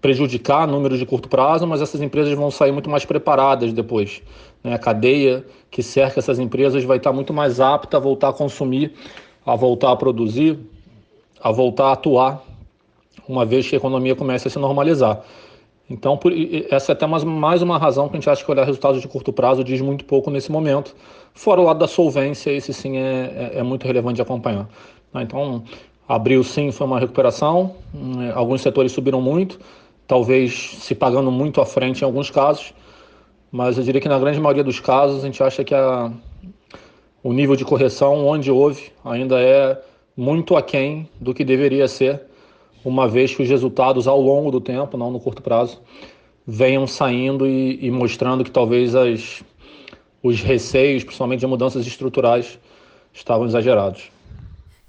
prejudicar 0.00 0.66
números 0.66 0.98
de 0.98 1.06
curto 1.06 1.28
prazo, 1.28 1.66
mas 1.66 1.80
essas 1.80 2.00
empresas 2.00 2.32
vão 2.34 2.50
sair 2.50 2.72
muito 2.72 2.88
mais 2.88 3.04
preparadas 3.04 3.72
depois. 3.72 4.22
Né? 4.62 4.74
A 4.74 4.78
cadeia 4.78 5.44
que 5.70 5.82
cerca 5.82 6.20
essas 6.20 6.38
empresas 6.38 6.84
vai 6.84 6.98
estar 6.98 7.12
muito 7.12 7.32
mais 7.32 7.60
apta 7.60 7.96
a 7.96 8.00
voltar 8.00 8.28
a 8.28 8.32
consumir, 8.32 8.92
a 9.44 9.54
voltar 9.54 9.92
a 9.92 9.96
produzir, 9.96 10.58
a 11.40 11.50
voltar 11.50 11.86
a 11.88 11.92
atuar, 11.92 12.42
uma 13.28 13.44
vez 13.44 13.68
que 13.68 13.76
a 13.76 13.78
economia 13.78 14.14
comece 14.14 14.48
a 14.48 14.50
se 14.50 14.58
normalizar. 14.58 15.22
Então, 15.90 16.18
por, 16.18 16.32
essa 16.70 16.92
é 16.92 16.94
até 16.94 17.06
mais, 17.06 17.24
mais 17.24 17.62
uma 17.62 17.78
razão 17.78 18.08
que 18.08 18.16
a 18.16 18.20
gente 18.20 18.28
acha 18.28 18.44
que 18.44 18.50
olhar 18.50 18.64
resultados 18.64 19.00
de 19.00 19.08
curto 19.08 19.32
prazo 19.32 19.64
diz 19.64 19.80
muito 19.80 20.04
pouco 20.04 20.30
nesse 20.30 20.52
momento. 20.52 20.94
Fora 21.32 21.60
o 21.60 21.64
lado 21.64 21.78
da 21.78 21.88
solvência, 21.88 22.50
esse 22.50 22.74
sim 22.74 22.98
é, 22.98 23.52
é, 23.54 23.58
é 23.58 23.62
muito 23.62 23.86
relevante 23.86 24.16
de 24.16 24.22
acompanhar. 24.22 24.68
Então, 25.14 25.62
abril 26.06 26.44
sim 26.44 26.70
foi 26.70 26.86
uma 26.86 27.00
recuperação, 27.00 27.76
hum, 27.94 28.30
alguns 28.34 28.60
setores 28.60 28.92
subiram 28.92 29.22
muito, 29.22 29.58
talvez 30.08 30.78
se 30.80 30.94
pagando 30.94 31.30
muito 31.30 31.60
à 31.60 31.66
frente 31.66 32.00
em 32.00 32.04
alguns 32.04 32.30
casos, 32.30 32.72
mas 33.52 33.76
eu 33.76 33.84
diria 33.84 34.00
que 34.00 34.08
na 34.08 34.18
grande 34.18 34.40
maioria 34.40 34.64
dos 34.64 34.80
casos 34.80 35.22
a 35.22 35.26
gente 35.26 35.42
acha 35.42 35.62
que 35.62 35.74
a, 35.74 36.10
o 37.22 37.32
nível 37.32 37.54
de 37.54 37.64
correção, 37.64 38.26
onde 38.26 38.50
houve, 38.50 38.90
ainda 39.04 39.38
é 39.38 39.80
muito 40.16 40.56
aquém 40.56 41.08
do 41.20 41.34
que 41.34 41.44
deveria 41.44 41.86
ser, 41.86 42.22
uma 42.82 43.06
vez 43.06 43.34
que 43.34 43.42
os 43.42 43.48
resultados 43.48 44.08
ao 44.08 44.20
longo 44.20 44.50
do 44.50 44.60
tempo, 44.60 44.96
não 44.96 45.10
no 45.10 45.20
curto 45.20 45.42
prazo, 45.42 45.80
venham 46.46 46.86
saindo 46.86 47.46
e, 47.46 47.78
e 47.84 47.90
mostrando 47.90 48.42
que 48.42 48.50
talvez 48.50 48.94
as, 48.94 49.42
os 50.22 50.40
receios, 50.40 51.04
principalmente 51.04 51.40
de 51.40 51.46
mudanças 51.46 51.86
estruturais, 51.86 52.58
estavam 53.12 53.46
exagerados. 53.46 54.10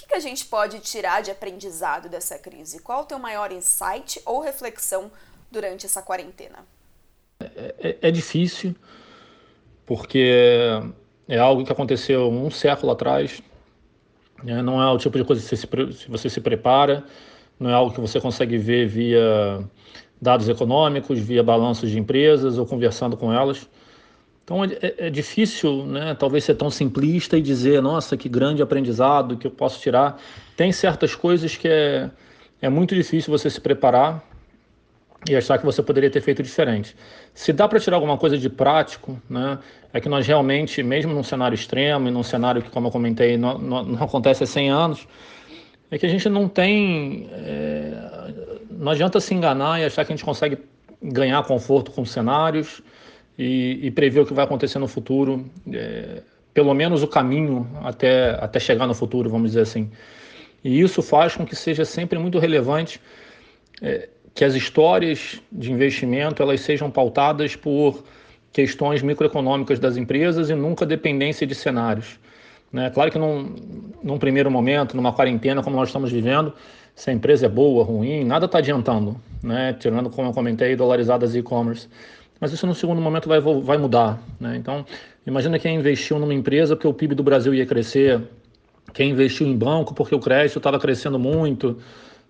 Que 0.09 0.15
a 0.15 0.19
gente 0.19 0.45
pode 0.45 0.79
tirar 0.79 1.21
de 1.21 1.29
aprendizado 1.29 2.09
dessa 2.09 2.39
crise? 2.39 2.81
Qual 2.81 3.03
o 3.03 3.05
teu 3.05 3.19
maior 3.19 3.51
insight 3.51 4.19
ou 4.25 4.41
reflexão 4.41 5.11
durante 5.51 5.85
essa 5.85 6.01
quarentena? 6.01 6.65
É, 7.39 7.75
é, 7.77 7.97
é 8.01 8.11
difícil, 8.11 8.75
porque 9.85 10.33
é 11.27 11.37
algo 11.37 11.63
que 11.63 11.71
aconteceu 11.71 12.27
um 12.27 12.49
século 12.49 12.91
atrás. 12.91 13.39
Né? 14.43 14.63
Não 14.63 14.81
é 14.81 14.91
o 14.91 14.97
tipo 14.97 15.15
de 15.15 15.23
coisa 15.23 15.41
que 15.41 15.47
você 15.47 15.55
se, 15.55 16.09
você 16.09 16.27
se 16.27 16.41
prepara, 16.41 17.05
não 17.59 17.69
é 17.69 17.73
algo 17.73 17.93
que 17.93 18.01
você 18.01 18.19
consegue 18.19 18.57
ver 18.57 18.87
via 18.87 19.63
dados 20.19 20.49
econômicos, 20.49 21.19
via 21.19 21.43
balanços 21.43 21.87
de 21.91 21.99
empresas 21.99 22.57
ou 22.57 22.65
conversando 22.65 23.15
com 23.15 23.31
elas. 23.31 23.69
Então 24.49 24.63
é, 24.63 24.67
é, 24.81 24.95
é, 25.05 25.09
difícil, 25.11 25.85
né, 25.85 26.15
talvez 26.17 26.43
ser 26.43 26.55
tão 26.55 26.71
simplista 26.71 27.37
e 27.37 27.41
dizer, 27.41 27.83
nossa, 27.83 28.17
que 28.17 28.27
grande 28.27 28.63
aprendizado 28.63 29.37
que 29.37 29.45
eu 29.45 29.51
posso 29.51 29.79
tirar. 29.79 30.19
Tem 30.57 30.71
certas 30.71 31.13
coisas 31.13 31.55
que 31.55 31.67
é, 31.67 32.09
é 32.59 32.67
muito 32.67 32.95
difícil 32.95 33.31
você 33.31 33.47
se 33.47 33.61
preparar 33.61 34.23
e 35.29 35.35
achar 35.35 35.59
que 35.59 35.65
você 35.65 35.83
poderia 35.83 36.09
ter 36.09 36.21
feito 36.21 36.41
diferente. 36.41 36.95
Se 37.31 37.53
dá 37.53 37.67
para 37.67 37.79
tirar 37.79 37.97
alguma 37.97 38.17
coisa 38.17 38.39
de 38.39 38.49
prático, 38.49 39.21
né, 39.29 39.59
é 39.93 40.01
que 40.01 40.09
nós 40.09 40.25
realmente, 40.25 40.81
mesmo 40.81 41.13
num 41.13 41.21
cenário 41.21 41.53
extremo 41.53 42.07
e 42.07 42.11
num 42.11 42.23
cenário 42.23 42.63
que, 42.63 42.71
como 42.71 42.87
eu 42.87 42.91
comentei, 42.91 43.37
não, 43.37 43.55
não, 43.59 43.83
não 43.83 44.03
acontece 44.03 44.43
há 44.43 44.47
100 44.47 44.71
anos, 44.71 45.07
é 45.91 45.97
que 45.99 46.07
a 46.07 46.09
gente 46.09 46.27
não 46.27 46.47
tem. 46.47 47.29
É, 47.33 47.93
não 48.71 48.91
adianta 48.91 49.19
se 49.19 49.31
enganar 49.31 49.79
e 49.79 49.85
achar 49.85 50.03
que 50.05 50.11
a 50.11 50.15
gente 50.15 50.25
consegue 50.25 50.57
ganhar 51.03 51.43
conforto 51.43 51.91
com 51.91 52.03
cenários 52.03 52.81
e, 53.39 53.79
e 53.83 53.89
prever 53.89 54.19
o 54.19 54.25
que 54.25 54.33
vai 54.33 54.43
acontecer 54.43 54.79
no 54.79 54.87
futuro, 54.87 55.49
é, 55.71 56.21
pelo 56.53 56.73
menos 56.73 57.01
o 57.01 57.07
caminho 57.07 57.65
até, 57.81 58.31
até 58.31 58.59
chegar 58.59 58.85
no 58.85 58.93
futuro, 58.93 59.29
vamos 59.29 59.51
dizer 59.51 59.61
assim. 59.61 59.89
E 60.61 60.81
isso 60.81 61.01
faz 61.01 61.37
com 61.37 61.45
que 61.45 61.55
seja 61.55 61.85
sempre 61.85 62.19
muito 62.19 62.37
relevante 62.37 62.99
é, 63.81 64.09
que 64.35 64.43
as 64.43 64.55
histórias 64.55 65.41
de 65.49 65.71
investimento 65.71 66.43
elas 66.43 66.59
sejam 66.59 66.91
pautadas 66.91 67.55
por 67.55 68.03
questões 68.51 69.01
microeconômicas 69.01 69.79
das 69.79 69.95
empresas 69.95 70.49
e 70.49 70.53
nunca 70.53 70.85
dependência 70.85 71.47
de 71.47 71.55
cenários. 71.55 72.19
Né? 72.73 72.89
Claro 72.89 73.09
que 73.09 73.17
num, 73.17 73.55
num 74.03 74.17
primeiro 74.17 74.51
momento, 74.51 74.97
numa 74.97 75.13
quarentena 75.13 75.63
como 75.63 75.77
nós 75.77 75.87
estamos 75.87 76.11
vivendo, 76.11 76.53
se 76.93 77.09
a 77.09 77.13
empresa 77.13 77.45
é 77.45 77.49
boa, 77.49 77.85
ruim, 77.85 78.25
nada 78.25 78.47
está 78.47 78.57
adiantando, 78.57 79.15
né? 79.41 79.77
tirando, 79.79 80.09
como 80.09 80.27
eu 80.27 80.33
comentei, 80.33 80.75
dolarizadas 80.75 81.33
e-commerce. 81.35 81.87
Mas 82.39 82.53
isso 82.53 82.65
no 82.65 82.73
segundo 82.73 83.01
momento 83.01 83.27
vai, 83.27 83.39
vai 83.39 83.77
mudar. 83.77 84.21
Né? 84.39 84.55
Então, 84.55 84.85
imagina 85.25 85.59
quem 85.59 85.75
investiu 85.75 86.17
numa 86.19 86.33
empresa 86.33 86.75
porque 86.75 86.87
o 86.87 86.93
PIB 86.93 87.15
do 87.15 87.23
Brasil 87.23 87.53
ia 87.53 87.65
crescer, 87.65 88.21
quem 88.93 89.11
investiu 89.11 89.45
em 89.45 89.57
banco 89.57 89.93
porque 89.93 90.15
o 90.15 90.19
crédito 90.19 90.57
estava 90.57 90.79
crescendo 90.79 91.19
muito, 91.19 91.77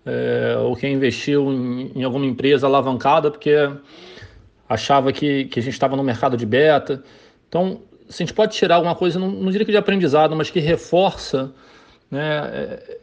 é, 0.04 0.56
ou 0.58 0.74
quem 0.74 0.94
investiu 0.94 1.52
em, 1.52 1.92
em, 1.94 2.04
alguma 2.04 2.26
empresa 2.26 2.66
alavancada 2.66 3.30
porque 3.30 3.54
achava 4.68 5.12
que, 5.12 5.44
que 5.44 5.60
a 5.60 5.62
gente 5.62 5.74
estava 5.74 5.96
no 5.96 6.02
mercado 6.02 6.36
de 6.36 6.46
beta. 6.46 7.02
Então, 7.48 7.80
se 8.08 8.22
a 8.22 8.26
gente 8.26 8.34
pode 8.34 8.54
tirar 8.54 8.76
alguma 8.76 8.94
coisa, 8.94 9.18
não, 9.18 9.30
não 9.30 9.50
diria 9.50 9.64
que 9.64 9.72
de 9.72 9.78
aprendizado, 9.78 10.34
mas 10.34 10.50
que 10.50 10.58
reforça 10.58 11.52
né, 12.10 12.50
é, 12.52 12.98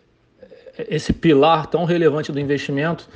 é, 0.78 0.96
esse 0.96 1.14
pilar 1.14 1.68
tão 1.68 1.86
relevante 1.86 2.32
do 2.32 2.40
investimento, 2.40 3.08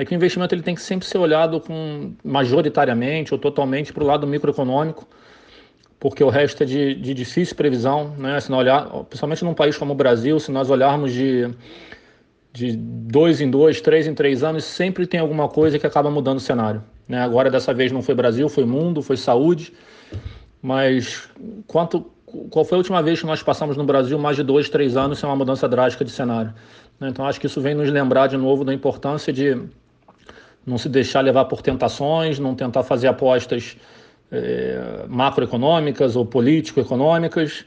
é 0.00 0.04
que 0.04 0.14
o 0.14 0.16
investimento 0.16 0.54
ele 0.54 0.62
tem 0.62 0.74
que 0.74 0.80
sempre 0.80 1.06
ser 1.06 1.18
olhado 1.18 1.60
com 1.60 2.14
majoritariamente 2.24 3.34
ou 3.34 3.38
totalmente 3.38 3.92
para 3.92 4.02
o 4.02 4.06
lado 4.06 4.26
microeconômico, 4.26 5.06
porque 5.98 6.24
o 6.24 6.30
resto 6.30 6.62
é 6.62 6.66
de, 6.66 6.94
de 6.94 7.12
difícil 7.12 7.54
previsão, 7.54 8.14
né? 8.16 8.40
Se 8.40 8.50
nós 8.50 8.60
olhar, 8.60 8.86
principalmente 9.04 9.44
num 9.44 9.52
país 9.52 9.76
como 9.76 9.92
o 9.92 9.94
Brasil, 9.94 10.40
se 10.40 10.50
nós 10.50 10.70
olharmos 10.70 11.12
de, 11.12 11.50
de 12.50 12.74
dois 12.78 13.42
em 13.42 13.50
dois, 13.50 13.82
três 13.82 14.06
em 14.06 14.14
três 14.14 14.42
anos, 14.42 14.64
sempre 14.64 15.06
tem 15.06 15.20
alguma 15.20 15.50
coisa 15.50 15.78
que 15.78 15.86
acaba 15.86 16.10
mudando 16.10 16.38
o 16.38 16.40
cenário. 16.40 16.82
Né? 17.06 17.20
Agora, 17.20 17.50
dessa 17.50 17.74
vez, 17.74 17.92
não 17.92 18.00
foi 18.00 18.14
Brasil, 18.14 18.48
foi 18.48 18.64
mundo, 18.64 19.02
foi 19.02 19.18
saúde. 19.18 19.74
Mas 20.62 21.28
quanto, 21.66 22.10
qual 22.48 22.64
foi 22.64 22.76
a 22.76 22.78
última 22.78 23.02
vez 23.02 23.20
que 23.20 23.26
nós 23.26 23.42
passamos 23.42 23.76
no 23.76 23.84
Brasil 23.84 24.18
mais 24.18 24.36
de 24.36 24.42
dois, 24.42 24.70
três 24.70 24.96
anos 24.96 25.18
sem 25.18 25.28
uma 25.28 25.36
mudança 25.36 25.68
drástica 25.68 26.06
de 26.06 26.10
cenário? 26.10 26.54
Né? 26.98 27.10
Então 27.10 27.26
acho 27.26 27.38
que 27.38 27.44
isso 27.44 27.60
vem 27.60 27.74
nos 27.74 27.90
lembrar 27.90 28.28
de 28.28 28.38
novo 28.38 28.64
da 28.64 28.72
importância 28.72 29.30
de 29.30 29.58
não 30.66 30.78
se 30.78 30.88
deixar 30.88 31.20
levar 31.20 31.46
por 31.46 31.62
tentações, 31.62 32.38
não 32.38 32.54
tentar 32.54 32.82
fazer 32.82 33.08
apostas 33.08 33.76
é, 34.30 35.04
macroeconômicas 35.08 36.16
ou 36.16 36.24
político-econômicas, 36.24 37.64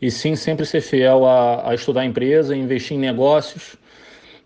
e 0.00 0.10
sim 0.10 0.34
sempre 0.36 0.66
ser 0.66 0.80
fiel 0.80 1.24
a, 1.24 1.70
a 1.70 1.74
estudar 1.74 2.02
a 2.02 2.04
empresa, 2.04 2.56
investir 2.56 2.96
em 2.96 3.00
negócios, 3.00 3.76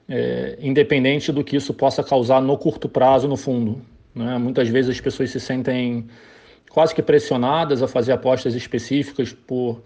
é, 0.09 0.59
independente 0.61 1.33
do 1.33 1.43
que 1.43 1.57
isso 1.57 1.73
possa 1.75 2.03
causar 2.03 2.41
no 2.41 2.57
curto 2.57 2.88
prazo, 2.88 3.29
no 3.29 3.37
fundo. 3.37 3.81
Né? 4.14 4.38
Muitas 4.38 4.69
vezes 4.69 4.91
as 4.91 5.01
pessoas 5.01 5.31
se 5.31 5.41
sentem 5.41 6.07
quase 6.71 6.95
que 6.95 7.03
pressionadas 7.03 7.83
a 7.83 7.88
fazer 7.88 8.12
apostas 8.12 8.55
específicas 8.55 9.33
por, 9.33 9.83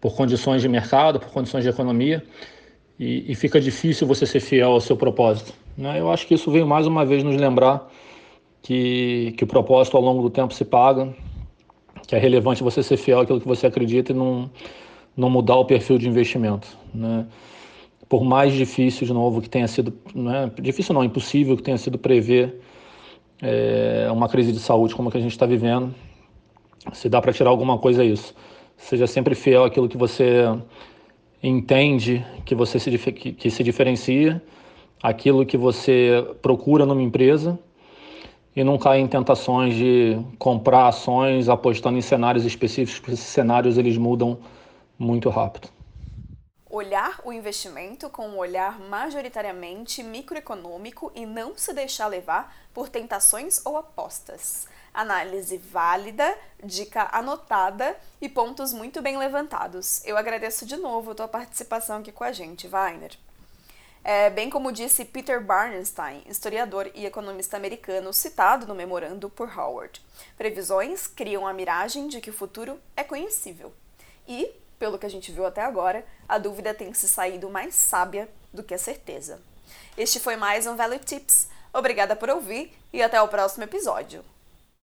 por 0.00 0.14
condições 0.14 0.62
de 0.62 0.68
mercado, 0.68 1.18
por 1.20 1.30
condições 1.30 1.64
de 1.64 1.70
economia, 1.70 2.22
e, 2.98 3.30
e 3.30 3.34
fica 3.34 3.60
difícil 3.60 4.06
você 4.06 4.26
ser 4.26 4.40
fiel 4.40 4.72
ao 4.72 4.80
seu 4.80 4.96
propósito. 4.96 5.52
Né? 5.76 5.98
Eu 6.00 6.10
acho 6.10 6.26
que 6.26 6.34
isso 6.34 6.50
veio 6.50 6.66
mais 6.66 6.86
uma 6.86 7.04
vez 7.04 7.22
nos 7.22 7.36
lembrar 7.36 7.90
que, 8.62 9.34
que 9.36 9.44
o 9.44 9.46
propósito 9.46 9.96
ao 9.96 10.02
longo 10.02 10.22
do 10.22 10.30
tempo 10.30 10.54
se 10.54 10.64
paga, 10.64 11.14
que 12.06 12.14
é 12.14 12.18
relevante 12.18 12.62
você 12.62 12.82
ser 12.82 12.96
fiel 12.96 13.20
àquilo 13.20 13.40
que 13.40 13.48
você 13.48 13.66
acredita 13.66 14.12
e 14.12 14.14
não, 14.14 14.50
não 15.16 15.28
mudar 15.28 15.56
o 15.56 15.64
perfil 15.64 15.98
de 15.98 16.08
investimento. 16.08 16.68
Né? 16.94 17.26
Por 18.08 18.24
mais 18.24 18.52
difícil, 18.52 19.06
de 19.06 19.12
novo, 19.12 19.40
que 19.40 19.48
tenha 19.48 19.66
sido, 19.66 19.92
né? 20.14 20.50
difícil 20.60 20.94
não, 20.94 21.02
impossível 21.02 21.56
que 21.56 21.62
tenha 21.62 21.78
sido 21.78 21.98
prever 21.98 22.60
é, 23.42 24.08
uma 24.10 24.28
crise 24.28 24.52
de 24.52 24.58
saúde 24.58 24.94
como 24.94 25.08
a 25.08 25.12
que 25.12 25.18
a 25.18 25.20
gente 25.20 25.32
está 25.32 25.46
vivendo, 25.46 25.94
se 26.92 27.08
dá 27.08 27.20
para 27.20 27.32
tirar 27.32 27.50
alguma 27.50 27.78
coisa 27.78 28.02
é 28.02 28.06
isso. 28.06 28.34
Seja 28.76 29.06
sempre 29.06 29.34
fiel 29.34 29.64
àquilo 29.64 29.88
que 29.88 29.96
você 29.96 30.44
entende 31.46 32.24
que 32.44 32.54
você 32.54 32.78
se, 32.78 32.90
que, 32.98 33.32
que 33.32 33.50
se 33.50 33.62
diferencia, 33.62 34.42
aquilo 35.02 35.44
que 35.44 35.56
você 35.56 36.26
procura 36.40 36.86
numa 36.86 37.02
empresa 37.02 37.58
e 38.56 38.64
não 38.64 38.78
caia 38.78 39.00
em 39.00 39.06
tentações 39.06 39.74
de 39.74 40.18
comprar 40.38 40.88
ações 40.88 41.48
apostando 41.48 41.98
em 41.98 42.02
cenários 42.02 42.44
específicos, 42.44 42.98
porque 42.98 43.12
esses 43.12 43.26
cenários 43.26 43.76
eles 43.76 43.98
mudam 43.98 44.38
muito 44.98 45.28
rápido 45.28 45.68
olhar 46.74 47.20
o 47.24 47.32
investimento 47.32 48.10
com 48.10 48.26
um 48.26 48.36
olhar 48.36 48.80
majoritariamente 48.80 50.02
microeconômico 50.02 51.12
e 51.14 51.24
não 51.24 51.56
se 51.56 51.72
deixar 51.72 52.08
levar 52.08 52.52
por 52.74 52.88
tentações 52.88 53.64
ou 53.64 53.76
apostas. 53.76 54.66
Análise 54.94 55.58
válida, 55.58 56.38
dica 56.62 57.08
anotada 57.10 57.96
e 58.20 58.28
pontos 58.28 58.72
muito 58.72 59.02
bem 59.02 59.18
levantados. 59.18 60.00
Eu 60.04 60.16
agradeço 60.16 60.64
de 60.64 60.76
novo 60.76 61.10
a 61.10 61.14
tua 61.16 61.26
participação 61.26 61.98
aqui 61.98 62.12
com 62.12 62.22
a 62.22 62.30
gente, 62.30 62.68
Weiner. 62.68 63.18
É, 64.04 64.30
bem 64.30 64.48
como 64.48 64.70
disse 64.70 65.04
Peter 65.04 65.42
Barnstein, 65.42 66.22
historiador 66.28 66.90
e 66.94 67.06
economista 67.06 67.56
americano 67.56 68.12
citado 68.12 68.66
no 68.68 68.74
memorando 68.74 69.28
por 69.28 69.48
Howard. 69.58 70.00
Previsões 70.36 71.08
criam 71.08 71.44
a 71.44 71.52
miragem 71.52 72.06
de 72.06 72.20
que 72.20 72.30
o 72.30 72.34
futuro 72.34 72.78
é 72.96 73.02
conhecível. 73.02 73.72
E, 74.28 74.48
pelo 74.78 74.98
que 74.98 75.06
a 75.06 75.10
gente 75.10 75.32
viu 75.32 75.44
até 75.44 75.62
agora, 75.62 76.06
a 76.28 76.38
dúvida 76.38 76.72
tem 76.72 76.94
se 76.94 77.08
saído 77.08 77.50
mais 77.50 77.74
sábia 77.74 78.28
do 78.52 78.62
que 78.62 78.74
a 78.74 78.78
certeza. 78.78 79.40
Este 79.96 80.20
foi 80.20 80.36
mais 80.36 80.66
um 80.66 80.76
Value 80.76 80.98
Tips. 80.98 81.48
Obrigada 81.72 82.14
por 82.14 82.30
ouvir 82.30 82.72
e 82.92 83.02
até 83.02 83.20
o 83.20 83.26
próximo 83.26 83.64
episódio. 83.64 84.24